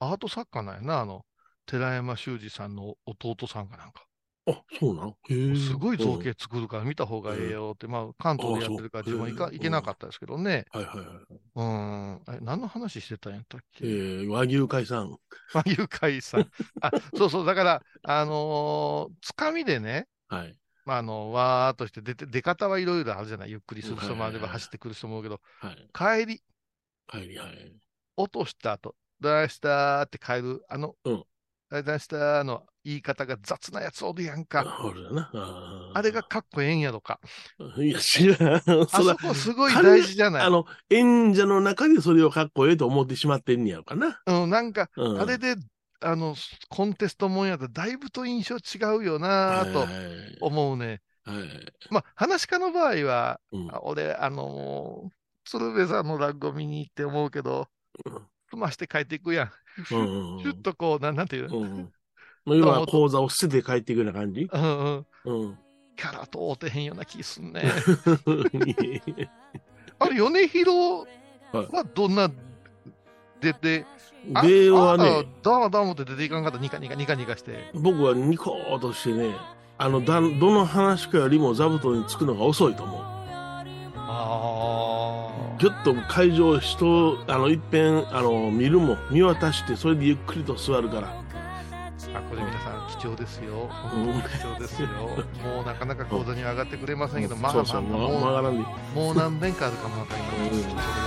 [0.00, 1.26] アート作家なんやな、あの、
[1.66, 4.06] 寺山修司さんの弟さんかなんか。
[4.46, 5.16] あ、そうなん？
[5.54, 10.66] すごい造形作るから見た方がええよって、まあ、関東でやってるから自分はいか行けなかったですけどね。
[10.70, 11.42] はいはいはい。
[11.56, 12.22] うん。
[12.28, 15.18] え、何の話してたんやったっえけー、和牛海産。
[15.52, 16.50] 和牛海産。
[16.80, 20.58] あ、そうそう、だから、あのーつかみでね、はい。
[20.84, 23.50] まあ、あの、わーっとして出て、出方はいろいろあるじゃない？
[23.52, 25.90] ゆっくりする人もあれば、走ってくる人もいるけど、はい。
[25.94, 26.42] 帰り、
[27.06, 27.72] 帰り、はい。
[28.16, 31.24] 落とした後、どうしたーって帰る、あの、うん
[31.70, 34.64] どうしたーの言い方が雑なやつおるやんか。
[35.94, 37.20] あれがかっこええんやろか。
[37.78, 38.56] いや、知らん。
[38.56, 40.42] あそこすごい大事じゃない。
[40.42, 44.20] あの、演者の中でそれをかっこええと思ってしまってんねやろかな。
[44.26, 45.54] うん、なんか、うん、あれで、
[46.00, 46.34] あの、
[46.68, 49.88] コンテストもんやったらだいぶと印象違うよなーとはい
[50.40, 51.00] 思うね。
[51.24, 51.36] はい。
[51.90, 55.08] まあ、話し家の場合は、うんあ俺、あのー
[55.44, 57.66] 鶴瓶さんの落語見に行って思うけど
[58.06, 58.12] うん、
[58.50, 59.50] 済まして帰っていくやん。
[59.90, 61.92] うんうんっとこう、なんなんていう、うん
[62.46, 62.60] うん。
[62.60, 64.48] まあ要は講座を捨てて帰っていくような感じ？
[64.52, 65.58] うんうん、うん。
[65.96, 67.62] キャラと合うてへんような気すんね。
[69.98, 71.06] あれ、米広
[71.52, 72.30] はどんな
[73.40, 73.84] 出て、
[74.32, 77.70] はあなたね、どうもどうもって出ていかんかったニカニカニカニカして。
[77.74, 79.36] 僕はニコーとしてね、
[79.78, 83.00] あの、だんどの話かよりも座布団につくのが遅いと思う。
[83.96, 91.21] あぎゅっと会場人、あの、いっぺん、あの、見るもん、見渡して、それでゆっくりと座るから。
[92.14, 92.22] あ。
[92.22, 93.70] これ皆さん貴重ですよ。
[93.90, 94.88] 貴重ですよ。
[95.44, 97.82] もうなかなか講座に上がってくれませんけど、まあまあ、まあ
[98.94, 100.44] もう何遍かあるかもわかりません。
[100.44, 101.02] うん貴重ですよ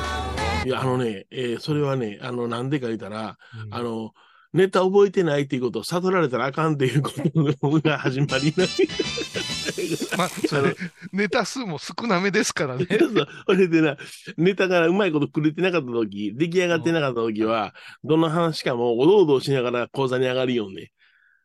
[0.66, 4.14] いや、あのね、えーそれはね、あの、なんでか言ったら、うんあの、
[4.56, 8.64] ネタ覚えてないっていうことを悟られたらあかんっていうことが始まりな。
[10.18, 10.76] まあ、それで、
[11.12, 12.88] ネタ数も少なめですからね。
[13.46, 13.98] それでな、
[14.38, 17.74] ネタがうまいことくれてなかったとき、出来上がってなかったときは、
[18.06, 20.94] どの話かもおどおどしながら講座に上がるよね。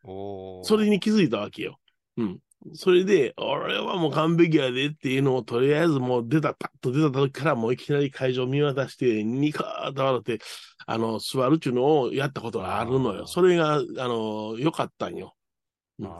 [0.05, 1.79] それに気づいたわけよ。
[2.15, 2.39] うん。
[2.73, 10.39] それで、俺はもう完璧やでっていうのをとりあえずもう出た、パッと出た時からもういきなり会場見渡して、ニカーッと笑って、
[10.85, 13.25] あの、座るっていうのをやったことがあるのよ。
[13.25, 15.35] それが、あの、良かったんよ。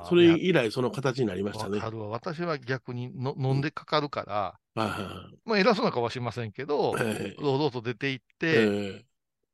[0.08, 1.80] それ以来その形になりましたね。
[1.80, 6.96] 私は逆にの飲んでかかるから、はいはまあ偉そうな顔はしませんけど、
[7.40, 9.06] 堂々と出て行っえて、え。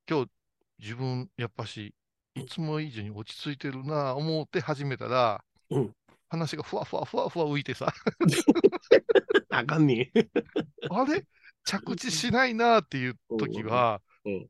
[0.10, 0.30] 今日
[0.80, 1.93] 自分やっぱし、
[2.36, 5.93] いつも以上に落ち着いてるなぁ思って始めたら、うん
[6.30, 7.94] 話がふわふわふわふわ浮いてさ、
[8.92, 9.04] え
[9.50, 10.28] あかんねえ。
[10.90, 11.26] あれ？
[11.63, 14.02] 着地しないなぁっていう時は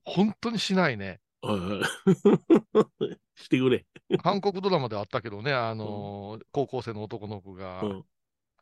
[0.04, 1.20] 本当にしないね。
[3.36, 3.86] してくれ。
[4.24, 8.06] 韓国ドラマであったけどね、あのー高校生の男の子が、うん。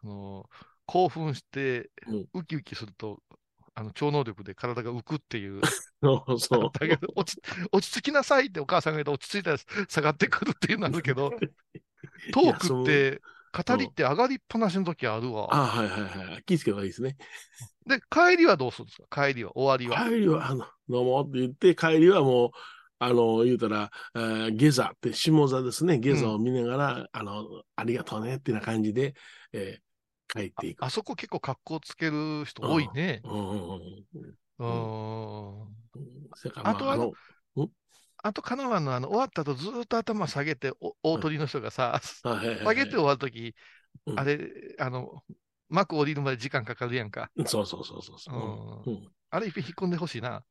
[0.04, 3.19] あのー興奮してうん、ウキウキすると、
[3.73, 5.62] あの超能力で体が浮くっていう、
[6.01, 6.39] そう。
[6.39, 6.69] そう。
[6.71, 11.32] だけど落ち落ち着きなさいってお母さんが言うと落ち着いたら下がってくるっていうのあるけど、
[12.32, 13.21] トークって、
[13.67, 15.47] 語りって上がりっぱなしの時あるわ。
[15.56, 16.01] あはいはい
[16.32, 16.43] はい。
[16.43, 17.15] 気ぃつけた方がいいですね。
[17.88, 19.28] で、帰りはどうするんですか？
[19.28, 20.10] 帰りは、終わりは？
[20.10, 22.51] 帰りは、あの、どうもって言って、帰りはもう、
[22.99, 25.99] あの、言うたら、えー下座って、下座ですね。
[25.99, 29.13] 下座を見ながら、あの、ありがとうねってな感じで、
[29.54, 29.86] えー
[30.28, 30.84] 帰っていく。
[30.84, 33.21] あそこ結構格好つける人多いね。
[33.23, 35.62] うんうんうんうーん。
[35.62, 35.75] うん
[36.63, 37.13] あとあのの
[38.25, 43.53] あと、カナワンのあの終わった後ずーっと頭下げて、お大鳥の人がさ、下げて終わるとき、
[44.07, 44.39] うんあれ、
[44.79, 45.21] あの、
[45.69, 47.29] 幕降りるまで時間かかるやんか。
[47.45, 48.89] そうそうそうそうそう。
[48.89, 50.43] うんあれ、いっぺん引っ込んでほしいな。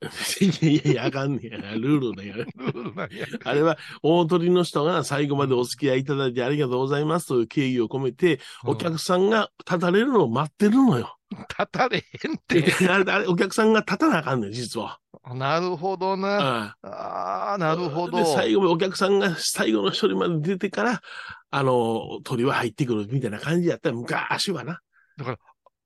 [0.62, 1.56] いやいやあかんねや。
[1.56, 2.44] ルールだよ。
[2.56, 3.26] ルールなんや。
[3.44, 11.16] あれは、大鳥の人が最後までお付き合いいただいてありがとうございますという敬意を込めて、お客さんが立たれるのを待ってるのよ。
[11.38, 12.88] 立たれへんっでて。
[12.88, 14.98] あれ、あれお客さんが立たなあかんねん、実は。
[15.34, 16.76] なるほどな。
[16.82, 18.18] あああ、なるほど。
[18.18, 21.02] で、最後、お客さんが最後の一人まで出てから、
[21.50, 24.80] あの、鳥は入ってくるみたいな感じやったら、昔はな。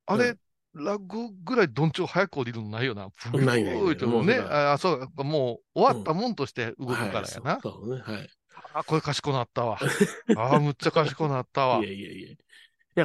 [0.06, 0.38] あれ、う
[0.74, 3.08] ラグぐらいどんちょう早く降りるのないよな。
[3.32, 7.52] ないね、もうだかあそう、もう終わったもんとして動くからやな。
[7.52, 8.28] はいそうね、はい。
[8.74, 9.78] あ、これ賢なったわ。
[10.36, 11.78] あ、むっちゃ賢なったわ。
[11.80, 12.28] いやいやいや。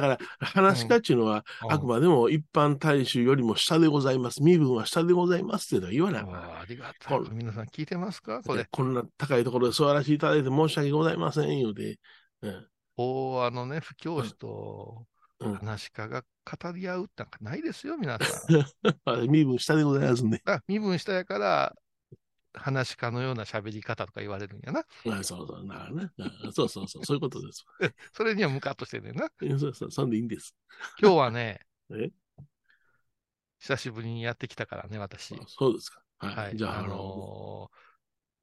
[0.00, 4.42] から、話し家っていうのは、うんあくまでも一般大衆よりも下でございます。
[4.42, 7.20] 身分は下でございますっていうのは言わなあかんあありがたい。
[7.32, 8.42] 皆さん聞いてますか？
[8.42, 8.66] これ。
[8.70, 11.98] こんな高いところで座らせていただいて申し訳ございませんよで。
[12.42, 15.06] うん法あのね、不教師と
[15.40, 18.64] うん話し家が語り合うってなんかないですよ、皆さん。
[19.04, 20.40] あ身分下でございますね。
[20.44, 21.74] あ身分下やから、
[22.54, 24.80] 話し家のような喋り方とか言われるんやな。
[24.80, 26.10] あそうそう、なるね。
[26.18, 27.64] うんそうそうそう、そういうことです。
[28.12, 29.28] それにはムカッとしてんねんな。
[29.40, 30.56] うんそうそう、そんでいいんです。
[31.00, 32.10] 今日はね え、
[33.58, 35.34] 久しぶりにやってきたからね、私。
[35.48, 36.02] そうですか。
[36.18, 36.36] はい。
[36.36, 36.56] はい。
[36.56, 37.70] じゃあ、ああの、の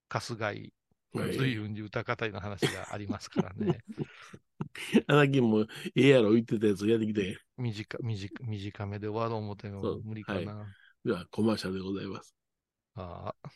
[0.10, 0.74] ー、春日井
[1.13, 3.80] はい随分に歌語りの話がありますからね。
[5.08, 7.38] あなきもええやろ言ってたやつやってきて。
[7.58, 10.65] 短短短めで終わろう思っても無理かな。
[11.04, 12.36] では、コマーシャルでございます。
[12.95, 13.50] ああ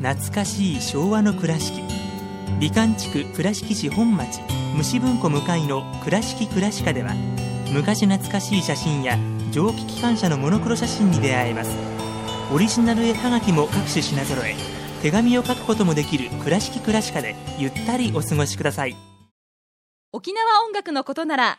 [0.00, 1.82] 懐かしい昭和の倉敷
[2.60, 4.40] 美観地区倉敷市本町
[4.76, 7.14] 虫文庫向かいの「倉敷倉歯科」では
[7.72, 9.18] 昔懐かしい写真や
[9.50, 11.70] 蒸気機関車のモノクロ写真に出会えます。
[12.54, 14.54] オリジナル絵はがきも各種品揃え
[15.02, 18.96] 手紙を書くこともできる「倉敷倉歯科」でゆったりお過ごしください。
[20.12, 21.58] 沖縄音楽のことなら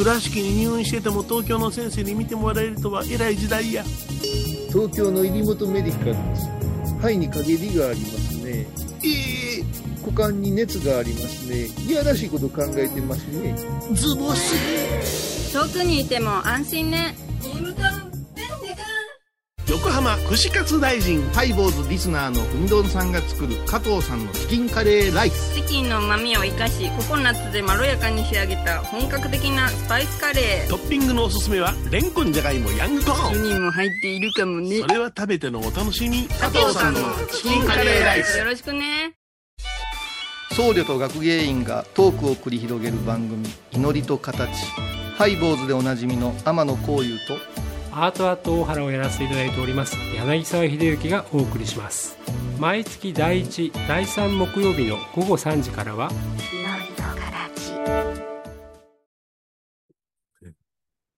[0.00, 3.84] 倉敷に入院してても東京の先生に見てもらえるとは偉い時代や。
[4.68, 6.48] 東京の入本メディカルです。
[7.02, 8.66] 肺に陰りがありますね。
[9.04, 9.64] ええ
[10.00, 11.66] 股間に熱がありますね。
[11.86, 13.54] いやらしいこと考えてますね。
[13.92, 15.52] ズボス。
[15.52, 17.14] 遠くにいても安心ね。
[17.44, 17.99] 横
[20.10, 21.22] 浜串カツ大臣。
[21.30, 33.34] ハイボーズリスナーのうみどんさんが作る加藤さんのチキンカレーライスチキンの旨味を生かしココナッツでまろやかに仕上げた本格的なスパイスカレートッピングのおすすめは、レンコンじゃがいもヤングコーン。
[33.34, 36.26] 1人も入っているかもねそれは食べてのお楽しみ。
[36.26, 39.12] 加藤さんのチキンカレーライスよろしくね
[40.50, 44.50] 僧侶と学芸員がトークを繰り広げる番組「祈りと形」
[45.16, 52.16] ハイボーズでおなじみの天野幸雄とアートアート大原をやらせていただいております柳沢秀幸がお送りします
[52.58, 56.10] 毎月第1第3木曜日の午後3時からは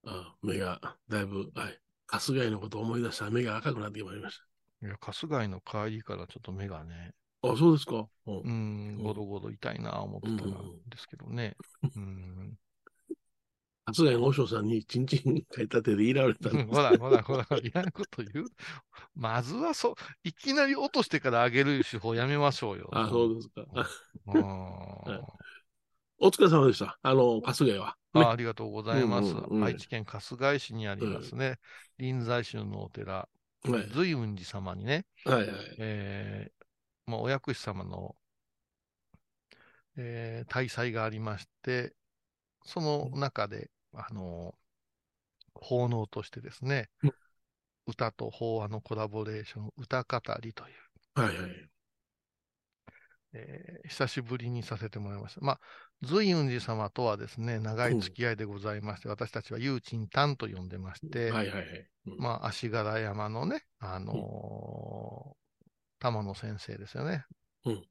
[0.05, 1.79] あ目が、だいぶ、はい。
[2.07, 4.39] 春日井のことを思い出したら目が赤くなってきまいりまし
[4.83, 7.53] いや、春日井の帰りからちょっと目がね、た。
[7.53, 8.07] あ、そうですか。
[8.27, 8.51] うんう。
[8.51, 10.51] ん、ゴロゴロ痛いな思ってたん
[10.89, 11.57] ですけどね。
[11.97, 12.55] うん。
[13.85, 16.67] 春日井の和尚さんにチンチン書いた手でいられたんです。
[16.67, 18.47] ほら、ほら、ほら、嫌なこと言う。
[19.15, 22.89] まずはそう、いきなり落としてから上げる手法やめましょうよ。
[22.93, 23.65] あ、そうですか。
[24.27, 24.43] うん。
[26.19, 26.99] お疲れ様でした。
[27.03, 27.97] あの、春日井は。
[28.15, 29.31] ねあありがとうございます。
[29.31, 31.59] うんうんうん愛知県春日井市にありますね、
[31.99, 33.27] 臨済宗のお寺、は
[33.79, 35.49] い随雲寺様にね、はいはい。
[35.79, 38.15] えーまあ、お薬師様の、
[39.97, 41.95] えー大祭がありまして、
[42.65, 44.55] その中で、あの
[45.55, 47.13] 奉納としてですね、うん
[47.85, 51.69] 歌と法話のコラボレーション、歌語りという、はいはい。
[53.35, 55.41] えー久しぶりにさせてもらいました。
[55.41, 55.61] まあ、
[56.03, 61.89] 随雲寺様とはですね、長い付き合いでございまして、私たちは有珍丹と呼んでまして、はいはいはい。
[62.07, 65.43] うんまあ、足柄山のね、あのー
[65.99, 67.25] 玉野先生ですよね。
[67.65, 67.85] うん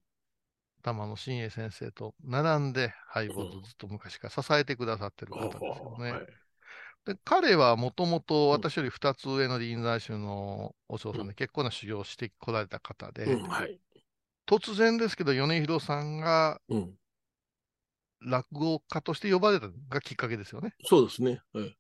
[0.82, 6.12] 玉野真栄先生と並んで、ハイボーズずっと昔から支えてくださってる方ですよね。
[6.12, 6.22] はい
[7.04, 13.80] で彼はもともと私より2つ上の臨済宗のお嬢さんで結構な修行をしてこられた方で、うん、はい。
[14.46, 16.94] 突然ですけど、米広さんがうん。
[18.24, 20.76] 落語家として呼ばれたのがきっかけですよね。
[20.86, 21.42] そうですね。
[21.54, 21.76] はい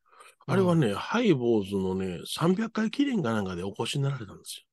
[0.47, 4.65] あれはね、ハイボーズのね、300回記念かなんかでお越しになられたんです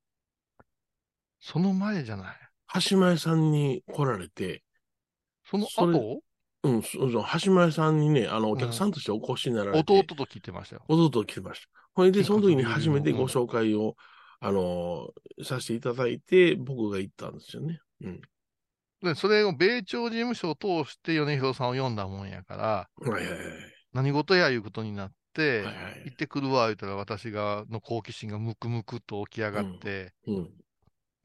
[1.41, 2.48] その前じゃない。
[2.75, 2.81] よ。
[2.91, 4.63] 橋前さんに来られて、
[5.45, 6.21] その後？
[6.65, 10.85] うん、そうそう、橋前さんにね、あの、お客さんとしてお越しになられて、弟と聞いてましたよ。
[10.89, 11.69] 弟来てました。
[11.95, 13.95] ほいで、その時にうん初めてご紹介を、
[14.41, 17.81] あのーさせていただいて、僕が行ったんですよね。
[18.03, 18.21] うん。
[19.03, 23.39] で、それを米朝事務所を通して米広さんを読んだもんやから、はいはいはい。
[23.93, 30.51] 何事やいうことになって、はいはい行ってくるわ、言ったら私が、の好奇心がムクムクと起き上がって、うん。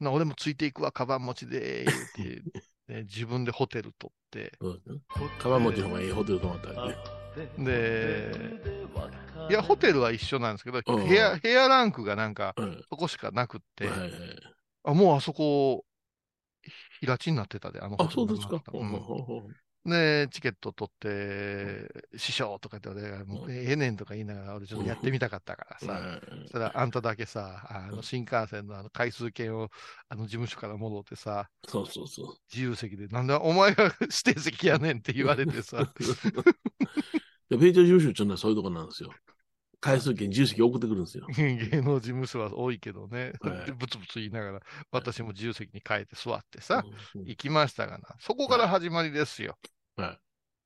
[0.00, 2.44] な俺もついていくわ、カバン持ちで、言って、
[2.86, 5.00] で 自分でホテル取って、そうですね。
[5.38, 6.96] カバン持ちの方がいいホテル泊まったりね。
[7.58, 8.60] で、
[9.48, 12.84] いや、ホテルは一緒なんですけど、うん部屋、部屋ランクがなんか、うん。
[12.90, 14.54] そこしかなくって、はいはい。
[14.84, 15.84] あ、もうあそこ、
[17.00, 18.62] 平地になってたで、あのホあ、テルそうですか。
[18.72, 19.54] うん
[19.86, 29.68] で、チケット取って、師匠とか言って、もうええねんとか言いながら、俺ちょっとやってみたかったからさ、はいそしたらあんただけさ、あの新幹線のあの回数券を
[30.08, 32.36] あの事務所から戻ってさ、そうそうそう。
[32.50, 35.92] 自由席で、なんだお前が 指定席やねんって言われてさ、
[37.50, 39.10] 米朝事務所っていうのはそういうとこなんですよ。
[39.80, 41.26] 回数券、重責送ってくるんですよ。
[41.36, 43.66] 芸能事務所は多いけどね、はい。
[43.66, 46.82] でブツブツ言いながら、私も自由席に変えて座ってさ、
[47.14, 47.24] うん。
[47.26, 49.50] 行きましたがな、そこから始まりですよ。
[49.50, 49.73] はい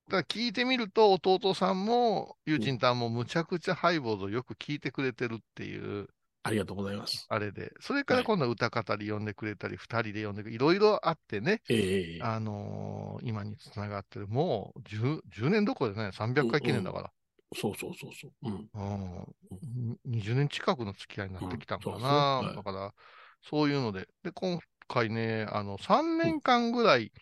[0.08, 6.08] だから聞いてみると、弟さんも、ゆうちんたんもむちゃくちゃハイボーズをよく聞いてくれてるっていう、
[6.42, 7.26] ありがとうございます。
[7.30, 8.26] あれで、それからはい。
[8.26, 17.12] 今度は歌語り呼んでくれたり、二人で呼んでくれいろいろあってね、ええあのー今につながってる、もう 10, 10年どころでね、300回記念だから、
[17.54, 18.32] そうそうそうそう。
[18.42, 18.70] うん。
[18.74, 22.00] うん、20年近くの付き合いになってきたんかうん。
[22.00, 22.56] な、そうですねはい。
[22.56, 22.94] だから、
[23.42, 27.12] そういうので、で、今回ね、あの、3年間ぐらい、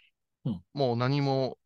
[0.45, 0.63] うん。
[0.75, 1.59] もう何も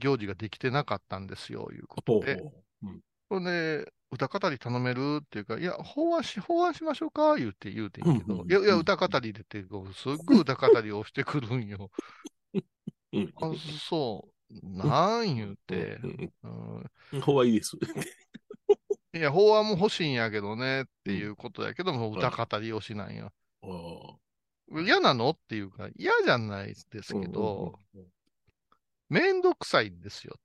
[0.00, 2.36] 行事ができてなかったんですよ、いうことで。
[2.36, 3.00] ほうん。
[3.30, 3.44] それ
[3.84, 11.90] で、歌語り頼めるっていうか、いや、法案し、法案しましょうか、言うて言うてんけど、いや、いや、うん歌語りでって、すっごい歌語りをしてくるんよ。
[13.12, 13.32] うん。
[13.36, 13.54] あ、
[13.88, 16.48] そう、なん言うて、うんう
[17.18, 17.76] んほうはいいです。
[19.12, 23.32] いや、法案も欲しいんやけどねっていうことやけども、ん歌語りをしないよ。
[23.62, 24.18] あ
[24.70, 27.78] 嫌なのっていうか、嫌じゃないですけど、
[29.10, 30.36] めんどくさいんですよ。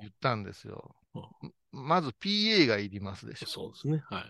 [0.00, 1.28] 言ったんですよほ。
[1.72, 3.46] まず PA がいりますでしょ。
[3.46, 4.02] そうですね。
[4.08, 4.24] はい。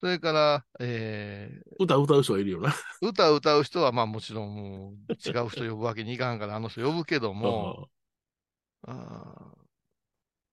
[0.00, 2.70] それから、え歌歌う人がいるよな。
[3.02, 4.94] ー、歌を歌う人はまあもちろんもう
[5.28, 7.88] 違う人呼ぶわけにいかんから、あの人呼ぶけども、
[8.82, 9.66] あー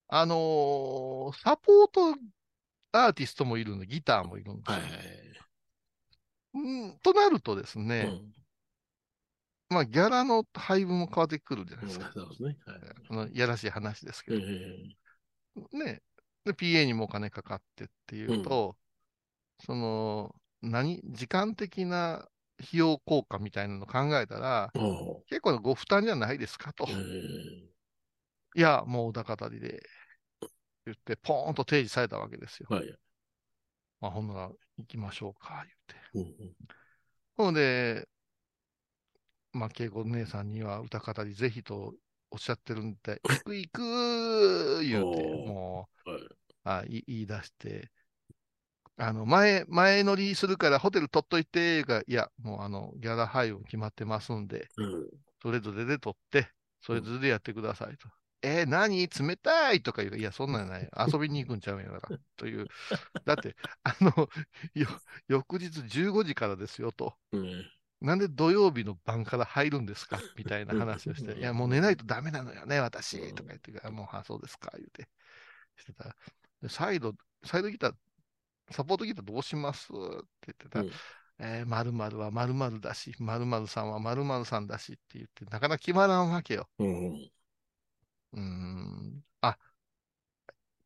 [0.10, 2.16] あのーサポート
[2.92, 4.76] アーティストもいるんで、ギターもいるんですよ。
[4.76, 5.24] はいはい。
[6.56, 8.32] うんとなるとですうね、ん
[9.74, 12.12] まあギャラの配分も変わってくるじゃなうんいですか。
[12.14, 12.58] そうですね。
[12.66, 13.38] はい。
[13.38, 14.42] やらしい話ですけえど。
[14.42, 16.02] えね。
[16.46, 18.76] で、PA にもお金かかってっていうと、
[19.66, 22.28] その、何時間的な
[22.60, 26.88] 費用効果みたいなの考えたら、ほ結構なご負担じゃないですかと。
[28.56, 29.82] いや、もう歌語りで、
[30.86, 32.68] 言って、ポーンと提示されたわけですよ。
[32.72, 32.96] えはい。
[34.02, 36.14] まあ、ほんなら、行きましょうか、言って。
[36.14, 36.54] うんうん
[37.36, 38.08] ほんで、
[39.54, 41.94] まあ、恵子姉さんには歌語りぜひと
[42.32, 46.22] おっしゃってるんで、 行く行く言うて、もう、はい
[46.66, 47.92] あい言い出して、
[48.98, 55.10] あの、前、前乗りするからホテル取っといて、言うから、いや、もうあの、ギャラ配分決まってますんで、うん
[55.42, 56.48] それぞれで取って、
[56.80, 58.08] それぞれでやってくださいと。
[58.44, 59.08] えー、何？
[59.08, 60.90] 冷たいとか言うからいや、そんなんない。
[61.14, 62.18] 遊びに行くんちゃうんやから。
[62.38, 62.68] という。
[63.26, 64.30] だって、あの、
[64.74, 64.88] よ、
[65.28, 67.18] 翌日15時からですよと。
[67.34, 67.72] うん
[68.04, 70.20] なんで土曜日の晩から入るんですか？
[70.38, 73.34] みたいな話をして、うんいや、もう寝ないとダメなのよね、私。
[73.34, 75.08] とか言ってもう、あ、そうですか、言うて。
[75.78, 76.16] してたら、
[76.62, 77.14] でサイド、
[77.44, 77.96] サイドギター、
[78.72, 79.88] サポートギターどうします？
[79.92, 80.92] って言ってたら、うん
[81.40, 86.70] えー、〇〇は〇〇だし、〇〇さんは〇〇さんだしって言って、なかなか決まらんわけよ。
[86.80, 87.32] うん
[88.34, 89.24] うーん。
[89.42, 89.58] あ、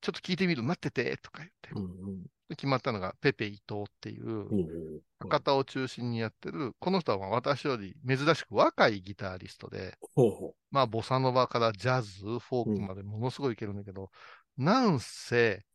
[0.01, 1.71] ちょっと聞いてみる、待ってて、とか言って。
[1.71, 9.97] うんで決まったのが、ペペ伊藤っていう、うん博多を中心にやってる、この人はまあ私より珍しく若いギタリストで、
[10.69, 14.11] まあ、ボサノバからジャズ、フォークまでものすごいいけるんだけど、
[14.57, 15.65] なんせ、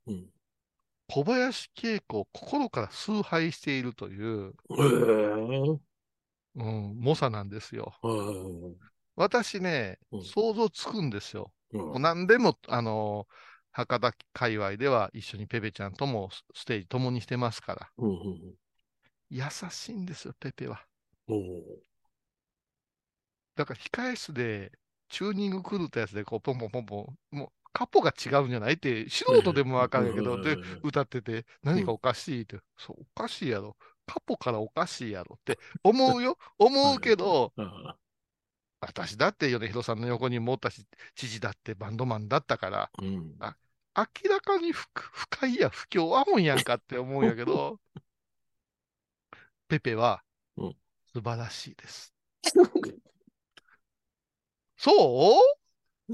[1.08, 5.80] 小林恵子を心から崇拝しているという、ええ。
[6.54, 7.94] うん、猛者なんですよ。
[8.02, 8.76] うん
[9.14, 10.24] 私ね、うん。
[10.24, 11.52] 想像つくんですよ。
[11.98, 13.26] 何でも、あの
[13.72, 17.90] 博多界隈では一緒にペペちゃんともスステージ共にしてますから。
[17.98, 18.54] うんうん
[19.34, 20.84] 優しいんですよ、ペペは。
[21.26, 21.62] うん
[23.54, 24.72] だから控え室で
[25.08, 33.76] チューニング狂ったやつでこうポンポンポンポン、もうカポが違うんじゃないって素人でもわかるけど、でうんうんうんうん、歌ってて何かおかしいって、そう、おかしいやろ。
[34.06, 36.38] カポからおかしいやろって思うよ。
[36.58, 37.96] 思うけど、あ
[38.84, 43.56] 私だって米広さんの横にもおったし、知事だってバンドマンだったから、うんあ
[43.94, 47.78] 明らかに不不快や不協和音やんかって思うんやけど、
[49.68, 50.24] ペペは
[50.56, 50.76] うん
[51.14, 52.12] 素晴らしいです。
[54.76, 54.90] そ
[56.08, 56.12] う？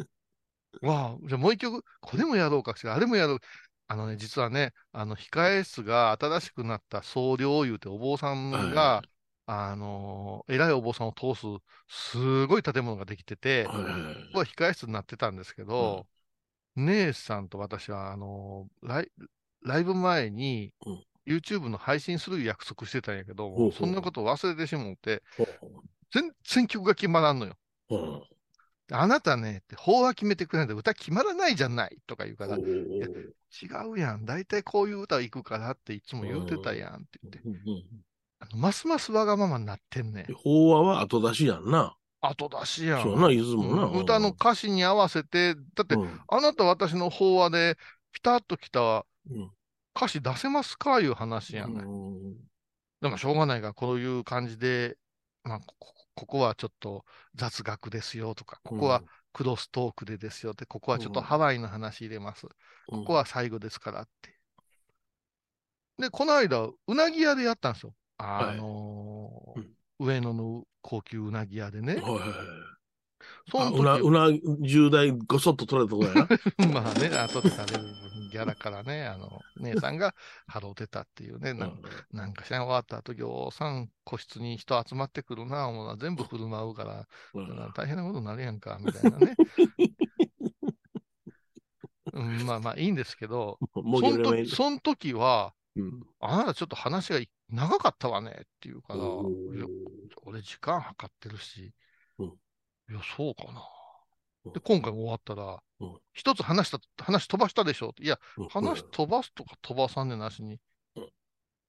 [0.82, 3.38] わあ、じゃあもう一曲、これもやろうかしら、あれもやろう。
[3.86, 9.02] あのね、実はね、あの、控え室が新しくなった総領いうてお坊さんはが、
[9.50, 11.46] あのー偉いお坊さんを通す、
[11.88, 13.72] すごい建物ができてて、
[14.16, 16.08] ここは控え室になってたんですけど、
[16.76, 19.12] 姉さんと私は、あのーライ、
[19.62, 21.04] ライブ前にうん。
[21.26, 23.72] YouTube の配信する約束してたんやけど、ほうほう。
[23.72, 25.82] そんなこと忘れてしもって、ほうほ
[26.12, 27.56] 全然曲が決まらんのよ。
[27.90, 28.22] ううん。
[28.90, 32.60] あなたね、って法は決めてくれないと歌決まらないじゃないとか言うから、
[33.00, 33.04] お
[33.62, 37.46] 違うやん、大体こういう歌行くからっていつも言うてたやんって言って、
[38.54, 40.34] ますますわがままになってんねん。
[40.34, 41.96] 法話は後出しやんな。
[42.20, 43.02] 後出しやん。
[43.02, 43.84] そうやな、いつもな。
[43.84, 47.76] うん歌の歌詞に合わせて、だって、うんあなた私の法話で
[48.12, 49.50] ピタッときたうん
[49.96, 51.82] 歌詞出せますかいう話やね。
[51.84, 52.36] うん
[53.00, 54.96] でもしょうがないから、こういう感じで、
[55.44, 57.04] まあ、ここここはちょっと
[57.36, 62.48] 雑学ですよとか、ここはクロストークでですよって、ここはちょっとハワイの話入れます。
[62.88, 64.36] ここは最後ですからって。
[65.98, 67.94] で、この間、うなぎ屋でやったんですよ。
[68.18, 71.96] あのー上野の高級うなぎ屋でね。
[71.96, 72.28] はいはいはい
[73.50, 76.28] そのうな、うな、10代ごそっと取れたとこやな。
[76.72, 77.84] まあね、後で食べる
[78.30, 80.14] ギャラからね、あの、姉さんが
[80.50, 87.08] 払うてたっていうね、 なんなんかしらん終わった後、ぎょうさん個室に人集まってくるな、思う全部振る舞うから、
[87.74, 89.34] 大変なことになるやんか、みたいなね。
[92.12, 99.00] うん、まあまあいいんですけど、もうその時その時は、うんあなたちょっと話が長かったわねっていうから、
[100.24, 101.72] 俺時間計ってるし、
[102.90, 103.62] いや、そうかな。
[104.52, 105.62] で、今回終わったら、
[106.12, 108.04] 一つ話した、話飛ばしたでしょって。
[108.04, 108.18] いや、
[108.50, 110.60] 話飛ばすとか飛ばさんでなしに、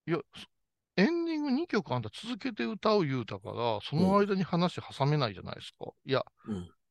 [0.07, 0.47] いや、そ
[0.95, 5.91] エンディング2曲あんた続けて歌う言うたから、その間に話挟めないじゃないですか。
[6.05, 6.25] いや、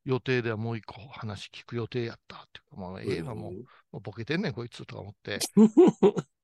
[0.05, 5.39] 予定ではもう一個話聞く予定やったっていうか、まあ、ええな、もう、もうボケてんねん、こいつとか思って。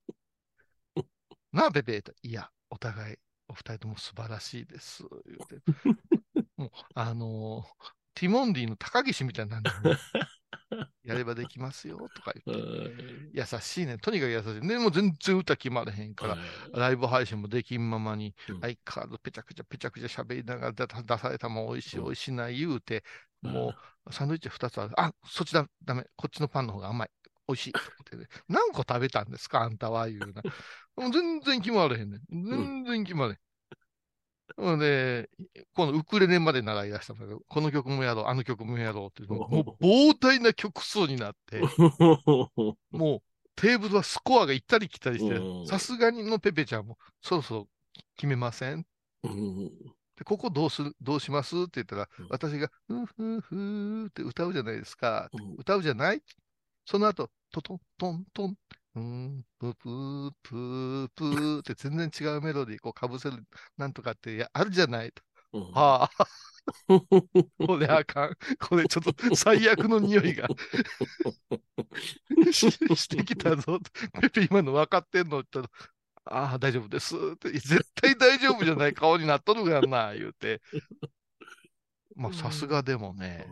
[1.54, 3.16] なあ、ペペいや、お互い、
[3.48, 5.04] お二人とも素晴らしいです。
[5.24, 5.62] 言うて。
[6.56, 9.98] もう、あのーティモンディの高岸みたいになんだよね。
[11.04, 13.30] やればできますよ、とか言って。
[13.32, 13.98] 優しいね。
[13.98, 14.68] とにかく優しい。
[14.68, 16.38] でも全然歌決まれへんから、
[16.72, 23.02] ライブ配信もできんままに、相変わらずぺちゃくちゃぺちゃくちゃ喋りながら出出されたもん美味しい美味しいな言うて、
[23.42, 23.74] も
[24.06, 24.92] うサンドイッチ2つある。
[25.00, 26.04] あ、そっちだ、ダメ。
[26.16, 27.10] こっちのパンの方が甘い。
[27.48, 27.72] 美味しい。
[27.72, 29.62] と思ってね何個食べたんですか？
[29.62, 30.42] あんたは言うな。
[30.96, 32.20] もう全然決まれへんねん。
[32.30, 33.38] 全然決まれへん。
[34.56, 35.30] ほんで、
[35.74, 41.60] このウクレレまで習い出したんだけど、この曲もやろう、あの曲もやろうっていうもう膨大な曲数になって、
[42.92, 43.22] もう
[43.56, 47.68] テーブルはスコアが行ったり来たりして、さすがにのペペちゃんも、そろそろ
[48.16, 48.86] 決めません？
[50.16, 51.56] で、ここどうする、どうします？
[51.56, 55.30] って言ったら、私が、ふーふーふーって歌うじゃないですか。
[55.56, 56.22] 歌うじゃない？
[56.86, 58.56] その後、トトントントン、
[58.96, 63.44] うーん、プープープープーって全然違うメロディー、こうかぶせる、
[63.76, 65.22] なんとかってやあるじゃないと。
[65.72, 66.26] はあ。
[66.88, 68.36] これあかん。
[68.58, 70.48] これちょっと最悪の匂いが
[72.52, 73.78] ししてきたぞ。
[74.20, 77.50] ペペ今の分かってんのって言ったら、ああ、大丈夫ですって。
[77.52, 80.62] 絶対大丈夫じゃない顔になっとるがな、言うて。
[82.16, 83.46] まあ、さすがでもね、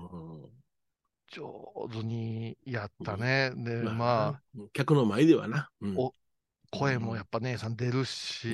[1.33, 3.53] 上手にやったね。
[3.57, 5.68] で、まあ、客の前ではな。
[5.80, 6.14] うんお
[6.70, 8.49] 声もやっぱ姉さん出るし、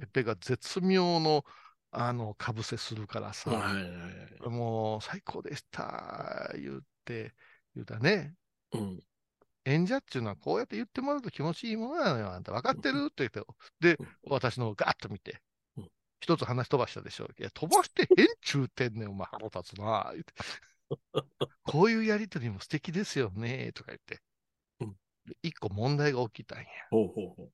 [0.00, 1.44] ペペが絶妙の、
[1.90, 3.88] あの、かぶせするからさ、はいはいは
[4.46, 7.32] いもう最高でした、言って、
[7.74, 8.34] 言うたね。
[8.72, 9.00] うん
[9.64, 12.32] 演者っていうのはこうやって言ってもらうと気持ちいいものなのよ。
[12.32, 13.08] あんた分かってる？
[13.10, 13.42] って言って、
[13.80, 15.42] で、私のをガッと見て、
[16.20, 17.26] 一つ話飛ばしたでしょ。
[17.38, 20.34] いや、飛ばしてへんちゅうてんねん、お前腹立つな、言って。
[21.64, 24.20] こういうやりとりも素敵ですよね、とか言って。
[25.26, 26.64] で一個問題が起きたんや。
[26.90, 27.50] ほうほうほ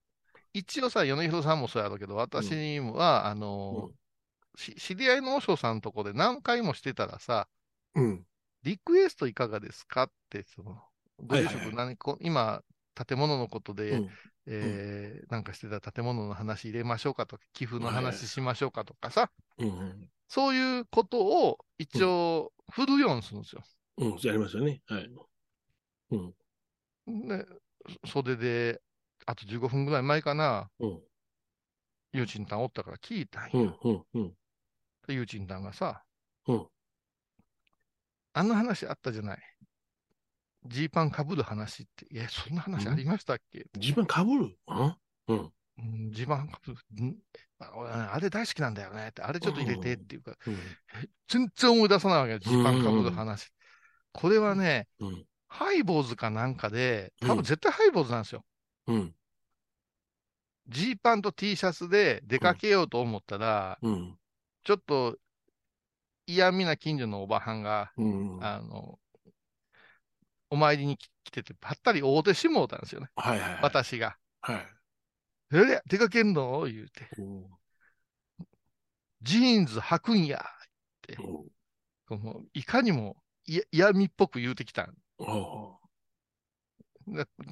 [0.52, 3.90] 一応さ、米広さんもそうやろうけど、私には、あの
[4.56, 7.48] し知り合いの和尚さんのとこで何回もしてたらさ、
[7.94, 8.24] うん。
[8.62, 10.80] リクエストいかがですかって、その、
[11.18, 12.62] ご住職何こ、今、
[12.94, 14.10] 建物のことで、うん。
[14.46, 19.30] えーなんかしてた建物の話入れましょうかとか、寄付の話しましょうかとかさ、
[20.28, 23.62] そういうことを一応振るようにするんですよ。
[23.98, 24.82] うん、やりましたね。
[24.86, 25.10] はい。
[26.10, 27.28] うん。
[27.28, 27.46] で、
[28.06, 28.82] 袖で、
[29.26, 31.00] あと15分ぐらい前かな、うん。
[32.12, 33.50] ゆうちんたんおったから聞いたんや。
[33.52, 34.32] うん、うん、うん。
[35.06, 36.04] でゆうちんたんがさ、
[36.46, 36.66] うん。
[38.32, 39.38] あの話あったじゃない。
[40.66, 43.66] ジーパンかぶる話って、いや、そんな話ありましたっけ？
[43.74, 44.58] ジーパンかぶる？
[44.66, 44.96] うん。
[45.28, 45.52] うん。
[45.78, 47.04] うん、ジーパンかぶる。
[47.04, 47.16] ん
[47.60, 53.50] あれ大好きなんだよねって、あれちょっと入れてっていうか、え全然思い出さないわけよ、ジーパンかぶる話。
[54.12, 55.26] これはね、うん。
[55.48, 58.44] ハイボーズかなんかで、多分絶対ハイボーズなんですよ。
[58.86, 59.14] うん。
[60.68, 64.18] ジーパンと T シャツで出かけようと思ったら、うん。
[64.64, 65.16] ちょっと
[66.26, 68.38] 嫌味な近所のおばはんが、うん。
[68.44, 68.98] あの、
[70.50, 73.08] お参りに来来てて、ぱったり会うてしもうたんですよね。
[73.16, 73.62] はいはいはい。
[73.62, 74.16] 私が。
[74.40, 74.73] はい。
[75.52, 75.56] え？
[75.56, 76.64] れ出かけんの？
[76.64, 77.08] 言うて。
[79.22, 80.68] ジーンズ履くんやっ
[81.02, 81.16] て。
[81.16, 81.46] こ
[82.10, 83.16] のいかにも
[83.46, 84.94] 嫌味っぽく言うてきたん。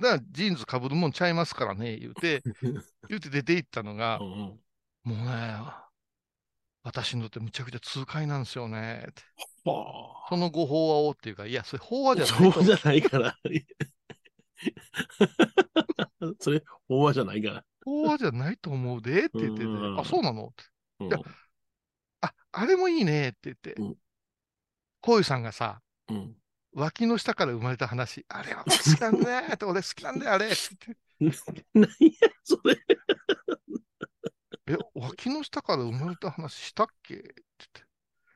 [0.00, 2.42] だジーンズかぶるもんちゃいますからね、言うて、
[3.08, 4.56] 言うて出て行ったのが、も
[5.04, 5.56] うね、
[6.82, 9.22] 私にとってむちゃくちゃ痛快なんですよね、って。
[9.64, 13.36] そのご法話をっていうか、いや、それ法話じゃないとそうじゃないから。
[16.42, 17.64] それ、法話じゃないから。
[17.84, 20.46] 法話じゃないと思うでって言ってて、うんあ、そうなの？
[20.46, 20.64] って。
[21.00, 21.18] うんいや
[22.20, 23.96] あ、あれもいいねって言ってうん、
[25.00, 26.36] こういうさんがさ、うん。
[26.74, 30.56] 脇の下から生まれた話、あれは好きなんだねって、 俺好きなんだよ、あれって
[31.20, 31.66] 言って。
[31.74, 32.76] 何や、それ。
[34.66, 37.14] え、脇の下から生まれた話したっけ？
[37.14, 37.84] って言って。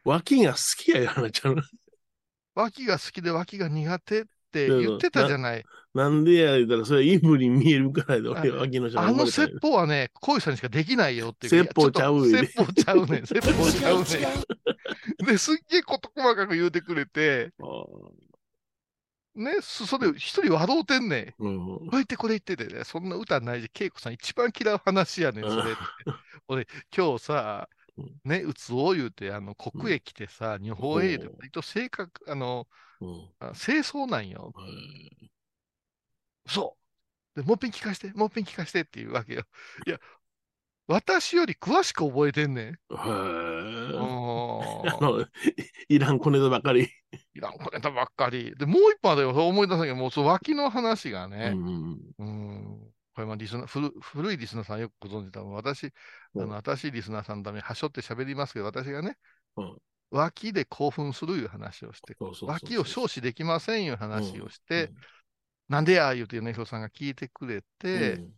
[0.04, 1.56] 脇が好きやよ、話ちゃう。
[2.54, 4.30] 脇が好きで脇が苦手って
[4.66, 5.64] 言ってたじゃない。
[5.94, 8.50] なんでや、言ったら、それは陰部に見えるからで、俺
[8.80, 11.64] の下あの説法はね、こういうさんにしかできないよっていう。
[11.64, 13.26] 説法ちゃうよいやちょっと説法ちゃうねん。
[13.26, 14.04] 説法ちゃうね
[15.24, 15.26] ん。
[15.26, 17.52] で、すっげえこと細かく言うてくれて、
[19.34, 21.44] ね、そそれ一人笑うてんねん。
[21.44, 21.66] うん。
[21.66, 25.80] これ言ってこれ言っててね、そんな歌ないし、恵子さん一番嫌う話やねん、それって。
[26.48, 27.68] 俺、今日さ、
[28.24, 32.85] ね、うつを言うて、あの、国へ来てさ、日本へで、割と性格、あの、うん。
[33.40, 34.52] あ清掃なんよ。
[36.46, 36.76] そ
[37.36, 37.40] う。
[37.40, 39.42] で、もっぺん聞かして、もっぺん聞かしてっていうわけよ。
[39.86, 39.98] いや、
[40.88, 42.66] 私より詳しく覚えてんねん。
[42.66, 42.76] へえ。
[42.88, 44.46] うん
[44.88, 45.26] あの、
[45.88, 46.88] いらん小ネタばっかり。
[47.34, 48.54] いらんこネタばっかり。
[48.56, 49.30] で、もう一本あるよ。
[49.30, 51.52] 思い出したけど、もうその脇の話がね。
[51.54, 52.92] うん。
[53.14, 55.52] これまあリスナー古、古いリスナーさんよくご存知だもん。
[55.54, 55.90] 私、あ
[56.38, 59.16] の、新しいリスナーさんのためにはしょって喋りますけど、私がね、
[59.56, 59.78] うん
[60.10, 64.92] 脇で興奮するいう話をして、脇を少子できませんいう話をして、
[65.68, 68.32] なんでや言うて米広さんが聞いてくれて、うん。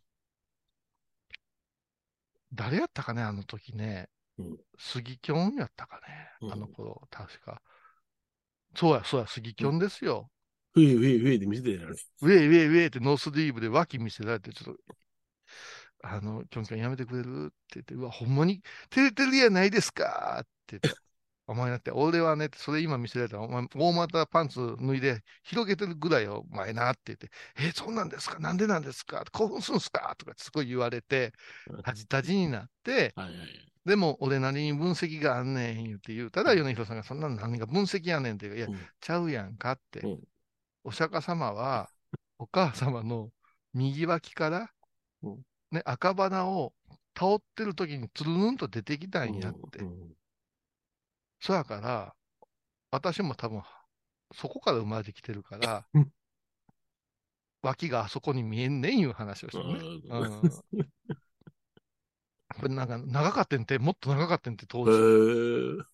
[2.55, 4.09] 誰やったかね、あの時ね。
[4.39, 4.57] うん。
[4.79, 6.53] 杉きょんやったかね、うん。
[6.53, 7.61] あの頃、確か。
[8.75, 10.31] そうや、そうや、杉きょんですよ。
[10.73, 11.95] ふえふえふえって見せてるやろ。
[12.23, 14.95] ウェイウェイウェイってノースリーブで脇見せられて、ちょっと、
[16.03, 17.47] あの、キョンキョンやめてくれる？
[17.47, 20.39] って言って、うわ、ほんまに照れてるやないですか？
[20.43, 21.01] って言って、
[21.49, 28.39] お前だって、俺はねって、それ今見せられたら、お前、大股パンツ脱いで広げてるぐらいよ、お前なって言って、え、そうなんですか？
[28.39, 29.25] なんでなんですか？
[29.33, 30.15] 興奮するんすか？
[30.19, 31.33] とかすごい言われて、
[31.83, 33.49] タジタジになって、はいはい。
[33.87, 38.59] でも、俺なりに分析があんねん言って言うたら、米広さんがそんなの何が分析やねんって言う。
[38.59, 40.01] いや、うんちゃうやんかって。
[40.01, 40.21] うん。
[40.85, 41.89] お釈迦様は、
[42.39, 43.31] お母様の
[43.73, 44.71] 右脇から、
[45.23, 45.43] うん。
[45.71, 46.75] ね、赤鼻を
[47.19, 49.79] 倒ってる時につるぬんと出てきたんやって。
[49.79, 50.18] うん
[51.41, 52.15] そやから、
[52.91, 53.63] 私も多分、
[54.33, 56.13] そこから生まれてきてるからうん、
[57.63, 59.75] 脇があそこに見えんねんいう話をしてね。
[60.11, 60.89] うんうん
[62.57, 65.81] これなんか長かったんて、もっと長かったんて当へ時。
[65.81, 65.85] え。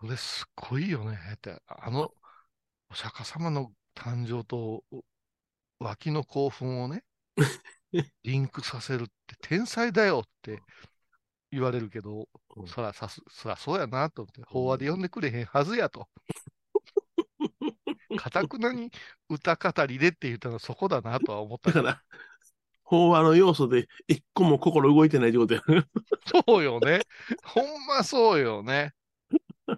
[0.00, 2.12] それすっごいよねって、あの、
[2.90, 5.04] お釈迦様の誕生とお
[5.78, 7.04] 脇の興奮をね、
[8.24, 10.62] リンクさせるって天才だよって
[11.52, 12.26] 言われるけど、
[12.56, 16.08] うんそらさす、そらそうやなと思って、法話で呼んでくれへんはずやと。
[18.18, 18.90] かたくなに
[19.28, 21.70] 歌語りでって言ったのはそこだなとは思った。
[21.70, 22.02] だから、
[22.82, 25.84] 法話の要素で一個も心動いてないってことやね。
[26.46, 27.02] そうよね。
[27.44, 28.92] ほんまそうよね。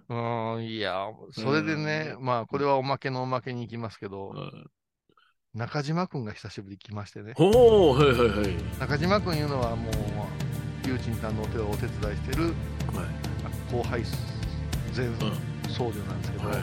[0.08, 4.34] うん、いや、それでね、まあ、これはおまけのおまけに行きますけど、
[5.54, 7.34] 中島くんが久しぶりに来ましてね。
[7.36, 8.56] ほう、はいはいはい。
[8.80, 10.43] 中島くんいうのはもう、
[10.87, 12.53] ゆうちんさんのお手をお手伝いしてる
[13.72, 14.03] 後輩
[14.95, 15.09] 前
[15.72, 16.59] 僧侶なんですけど、はい。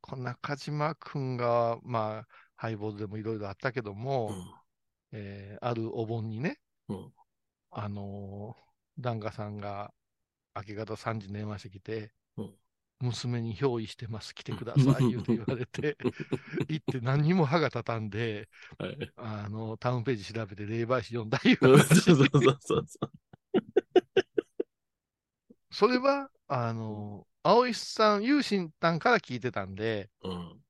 [0.00, 2.26] この中島くんが、まあ、
[2.56, 4.32] ハイボールでもいろいろあったけども、
[5.12, 7.12] えーあるお盆にね、うん。
[7.70, 9.92] あのー、檀家さんが
[10.56, 12.50] 明け方3時に電話してきて、うん。
[13.00, 15.96] 娘に憑依してます、来てください、言うて言われて、
[16.68, 18.48] 行って何にも歯が立たんで、
[18.78, 19.12] はい。
[19.16, 21.78] あの、タウンページ調べて霊媒師読んだいううん。
[21.78, 23.10] 話そうそうそうそう
[25.70, 30.30] そ それは、あの、青石さん、有心さんから聞いてたんで、う。
[30.30, 30.60] うん。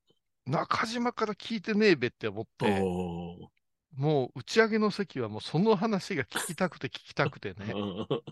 [0.47, 3.51] 中島から聞いてねえべって思って、お
[3.97, 7.67] もう打ち上げの席はもうその話が聞きたくて聞きたくてね。
[7.67, 8.23] ー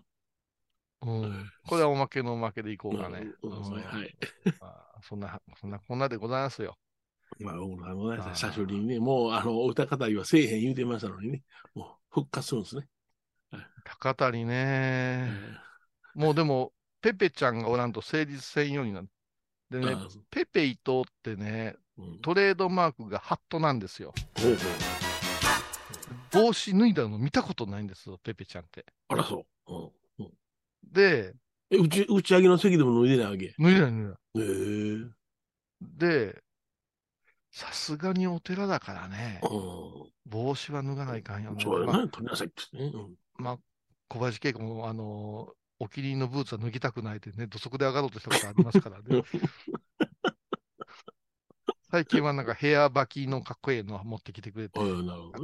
[1.05, 1.51] うん。
[1.67, 3.27] これはおまけのおまけでいこうかね。
[5.03, 6.77] そんな、そんなこんなでございますよ。
[7.41, 11.43] まあ、僕あのねあー、久しぶりにね、もう、あの、歌語りはせえへん言うてましたのにね、
[11.75, 12.89] もう復活するんですね。
[13.85, 15.31] 高谷ね。
[16.15, 19.09] もうでも、ペペちゃんがおらんと成立せんようになる。
[19.71, 24.15] でねあ、ペペ伊藤ってね、うんトレードマークがハットなんですよ。
[24.41, 26.47] ほうほう。
[26.47, 28.87] 帽子脱いだの見たことないんですよ、ペペちゃんって。
[29.09, 29.75] あら、そう。
[29.75, 30.31] うん
[30.85, 31.35] で、
[31.71, 33.47] え、打ち、打ち上げの席でも脱いでないわけ？
[33.47, 34.19] へ脱いだ脱いだ。
[34.37, 35.11] え。
[35.81, 36.43] で、
[37.51, 39.49] さすがにお寺だからね、う
[40.27, 41.57] 帽子は脱がないかんよん。
[41.57, 41.65] ね。
[41.65, 42.91] まあそうやな、取りなさいってね。
[42.95, 43.59] うんまあ、
[44.09, 49.21] 小林恵子も、あのーお気に入りのブーツは脱ぎたくないってね、土足で上がろうとしたことありますからね。
[51.91, 54.81] 最近はなんか部屋履きのかっこいいの持ってきてくれて、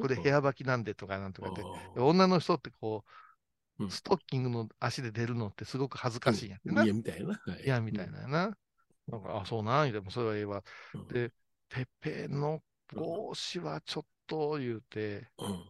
[0.00, 6.84] これ部屋履きなんでとかなんとかって、女の人ってこう、うんストッキングの足で出るのってすごく恥ずかしいんやってな。
[6.84, 7.34] いや、みたいな。
[7.34, 8.58] はいみたいなやな。
[9.06, 10.62] なんか、あ、そうなんでもそれはええわ。
[11.08, 11.30] で、
[11.68, 12.62] てっぺいの
[12.94, 15.64] 帽子はちょっと言うて、うん。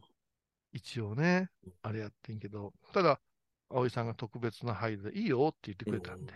[0.78, 1.48] 一応ね、
[1.82, 3.20] あれやってんけど、ただ、
[3.68, 6.34] 葵さんが特別な配慮でいいよって言ってくれたんで。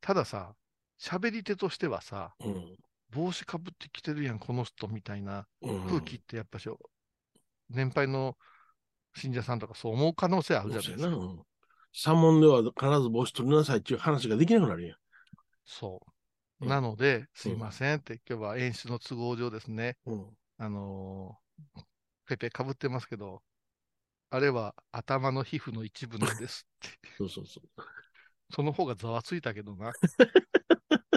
[0.00, 0.54] たださ、
[0.98, 2.76] 喋り手としてはさ、うん。
[3.10, 6.68] 帽子かぶってきてるやん、この人みたいなうん空気ってやっぱし、
[7.68, 8.36] 年配の
[9.14, 11.08] 信者さんとかそう思う可能性あるじゃないですか。
[11.08, 11.42] うん
[11.98, 14.98] 三問では必ず帽子取りなさいっていう話ができなくなるやん。
[15.64, 16.02] そ
[16.60, 16.66] う。
[16.66, 20.26] なので、すいませんって、今日は演出の都合上ですね、うん。
[20.58, 21.80] あのー
[22.26, 23.42] ペペかぶってますけど、
[24.30, 26.98] あれは頭の皮膚の一部なんですって。
[27.16, 27.68] そうそうそう。
[28.52, 29.92] その方がざわついたけどな。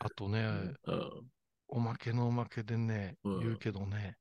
[0.00, 0.46] あとね、
[1.66, 4.16] おまけのおまけでね、言うけどね、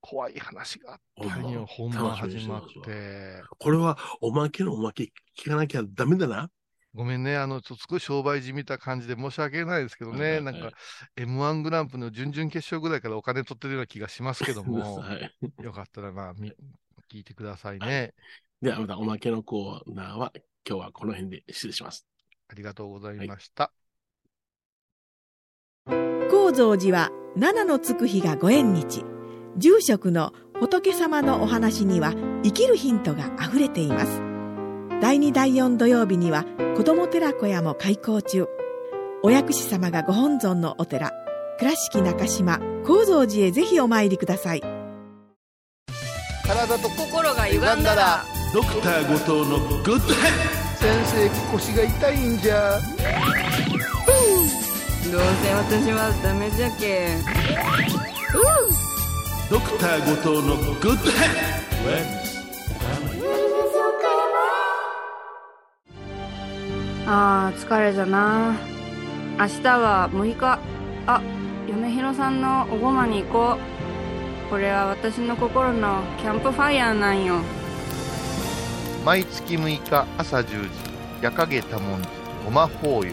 [0.00, 3.42] 怖い話があったんよ、本番始まって。
[3.58, 6.50] これはおまけのおまけ聞かなきゃダメだな。
[6.94, 10.72] ごめんね、あの、ちょっとすごい商売じみた感じで申し訳ないですけどね、なんか、
[11.16, 15.32] M1 グランプリの準々決勝ぐらいからお金取ってるような気がしますけども、はい。
[15.62, 16.52] よかったら、まあ、み
[17.12, 18.14] 聞いてくださいね。
[18.60, 20.32] ではまたおまけのコーナーは
[20.68, 22.06] 今日はこの辺で失礼します。
[22.48, 23.72] ありがとうございました。
[25.86, 29.04] 高蔵寺は七のつく日がご縁日。
[29.56, 32.12] 住職の仏様のお話には
[32.44, 34.29] 生きるヒントがあふれています
[35.00, 36.44] 第2第4土曜日には
[36.76, 38.46] 子ども寺小屋も開校中。
[39.22, 41.12] お薬師様がご本尊のお寺
[41.58, 44.62] 倉敷中島・高蔵寺へぜひお参りください。
[46.46, 50.32] 体と心が歪んだらドクター後藤のグッドヘッ
[50.76, 52.78] 先生腰が痛いんじゃ。
[55.10, 57.16] どうせ私はダメじゃけ
[59.50, 62.19] ドクター後藤のグッドヘ
[67.12, 68.56] あー疲れじゃな。
[69.36, 70.60] 明日は6日。
[71.08, 71.20] あ
[71.68, 73.58] 嫁ひろさんのおごまに行こ
[74.46, 74.48] う。
[74.48, 77.40] これは私の心のキャンプファイヤーなんよ。
[79.04, 80.68] 毎月6日朝10時、
[81.20, 82.08] 夜影多文字、
[82.44, 83.10] ごま法要。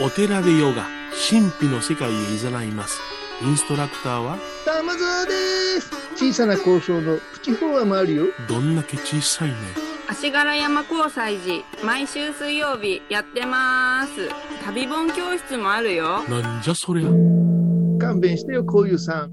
[0.00, 0.84] お寺でヨガ、
[1.28, 3.00] 神秘の世界へ誘います。
[3.42, 4.38] インストラクターは？
[4.64, 5.32] 玉沢で
[5.80, 5.90] す。
[6.14, 8.26] 小さな交渉のプチフォアもあるよ。
[8.48, 9.56] どんだけ小さいね。
[10.10, 14.28] 足柄山交際時毎週水曜日やってます。
[14.64, 16.24] 旅本教室もあるよ。
[16.24, 17.08] なんじゃそりゃ。
[18.00, 19.30] 勘弁してよこういうさん。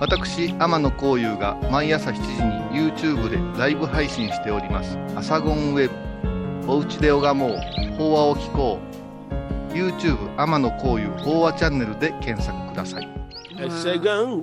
[0.00, 5.94] 私天野幸雄が毎朝7時に YouTube でライブ配信しております「アサゴンウェブ」
[6.72, 7.58] 「おうちで拝もう。
[7.98, 8.78] 法話を聞こ
[9.70, 13.14] う」YouTube 天野幸雄法話チャンネルで検索ください。
[13.70, 14.42] セガン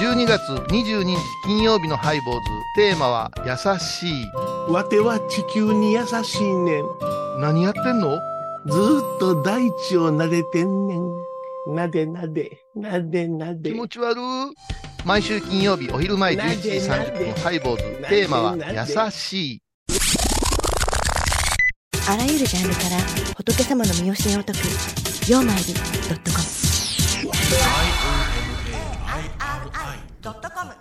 [0.00, 2.40] 12月22日金曜日のハイボーズ。
[2.74, 4.26] テーマは「優しい。
[4.68, 6.84] わては地球に優しいねん。」
[7.40, 8.18] 何やってんの？
[8.66, 11.74] ずーっと大地を撫でてんねん。
[11.74, 13.70] なでなで、なでなで。
[13.70, 14.20] 気持ち悪い。
[15.04, 18.08] 毎週金曜日お昼前11時30分ハイボーズ。
[18.08, 19.60] テーマは「優しい」
[22.08, 22.98] あらゆるジャンルから
[23.36, 24.58] 仏様の身教えを解く
[25.30, 25.80] 「曜マイルド
[26.14, 26.44] ットコム」
[30.24, 30.72] ドットコム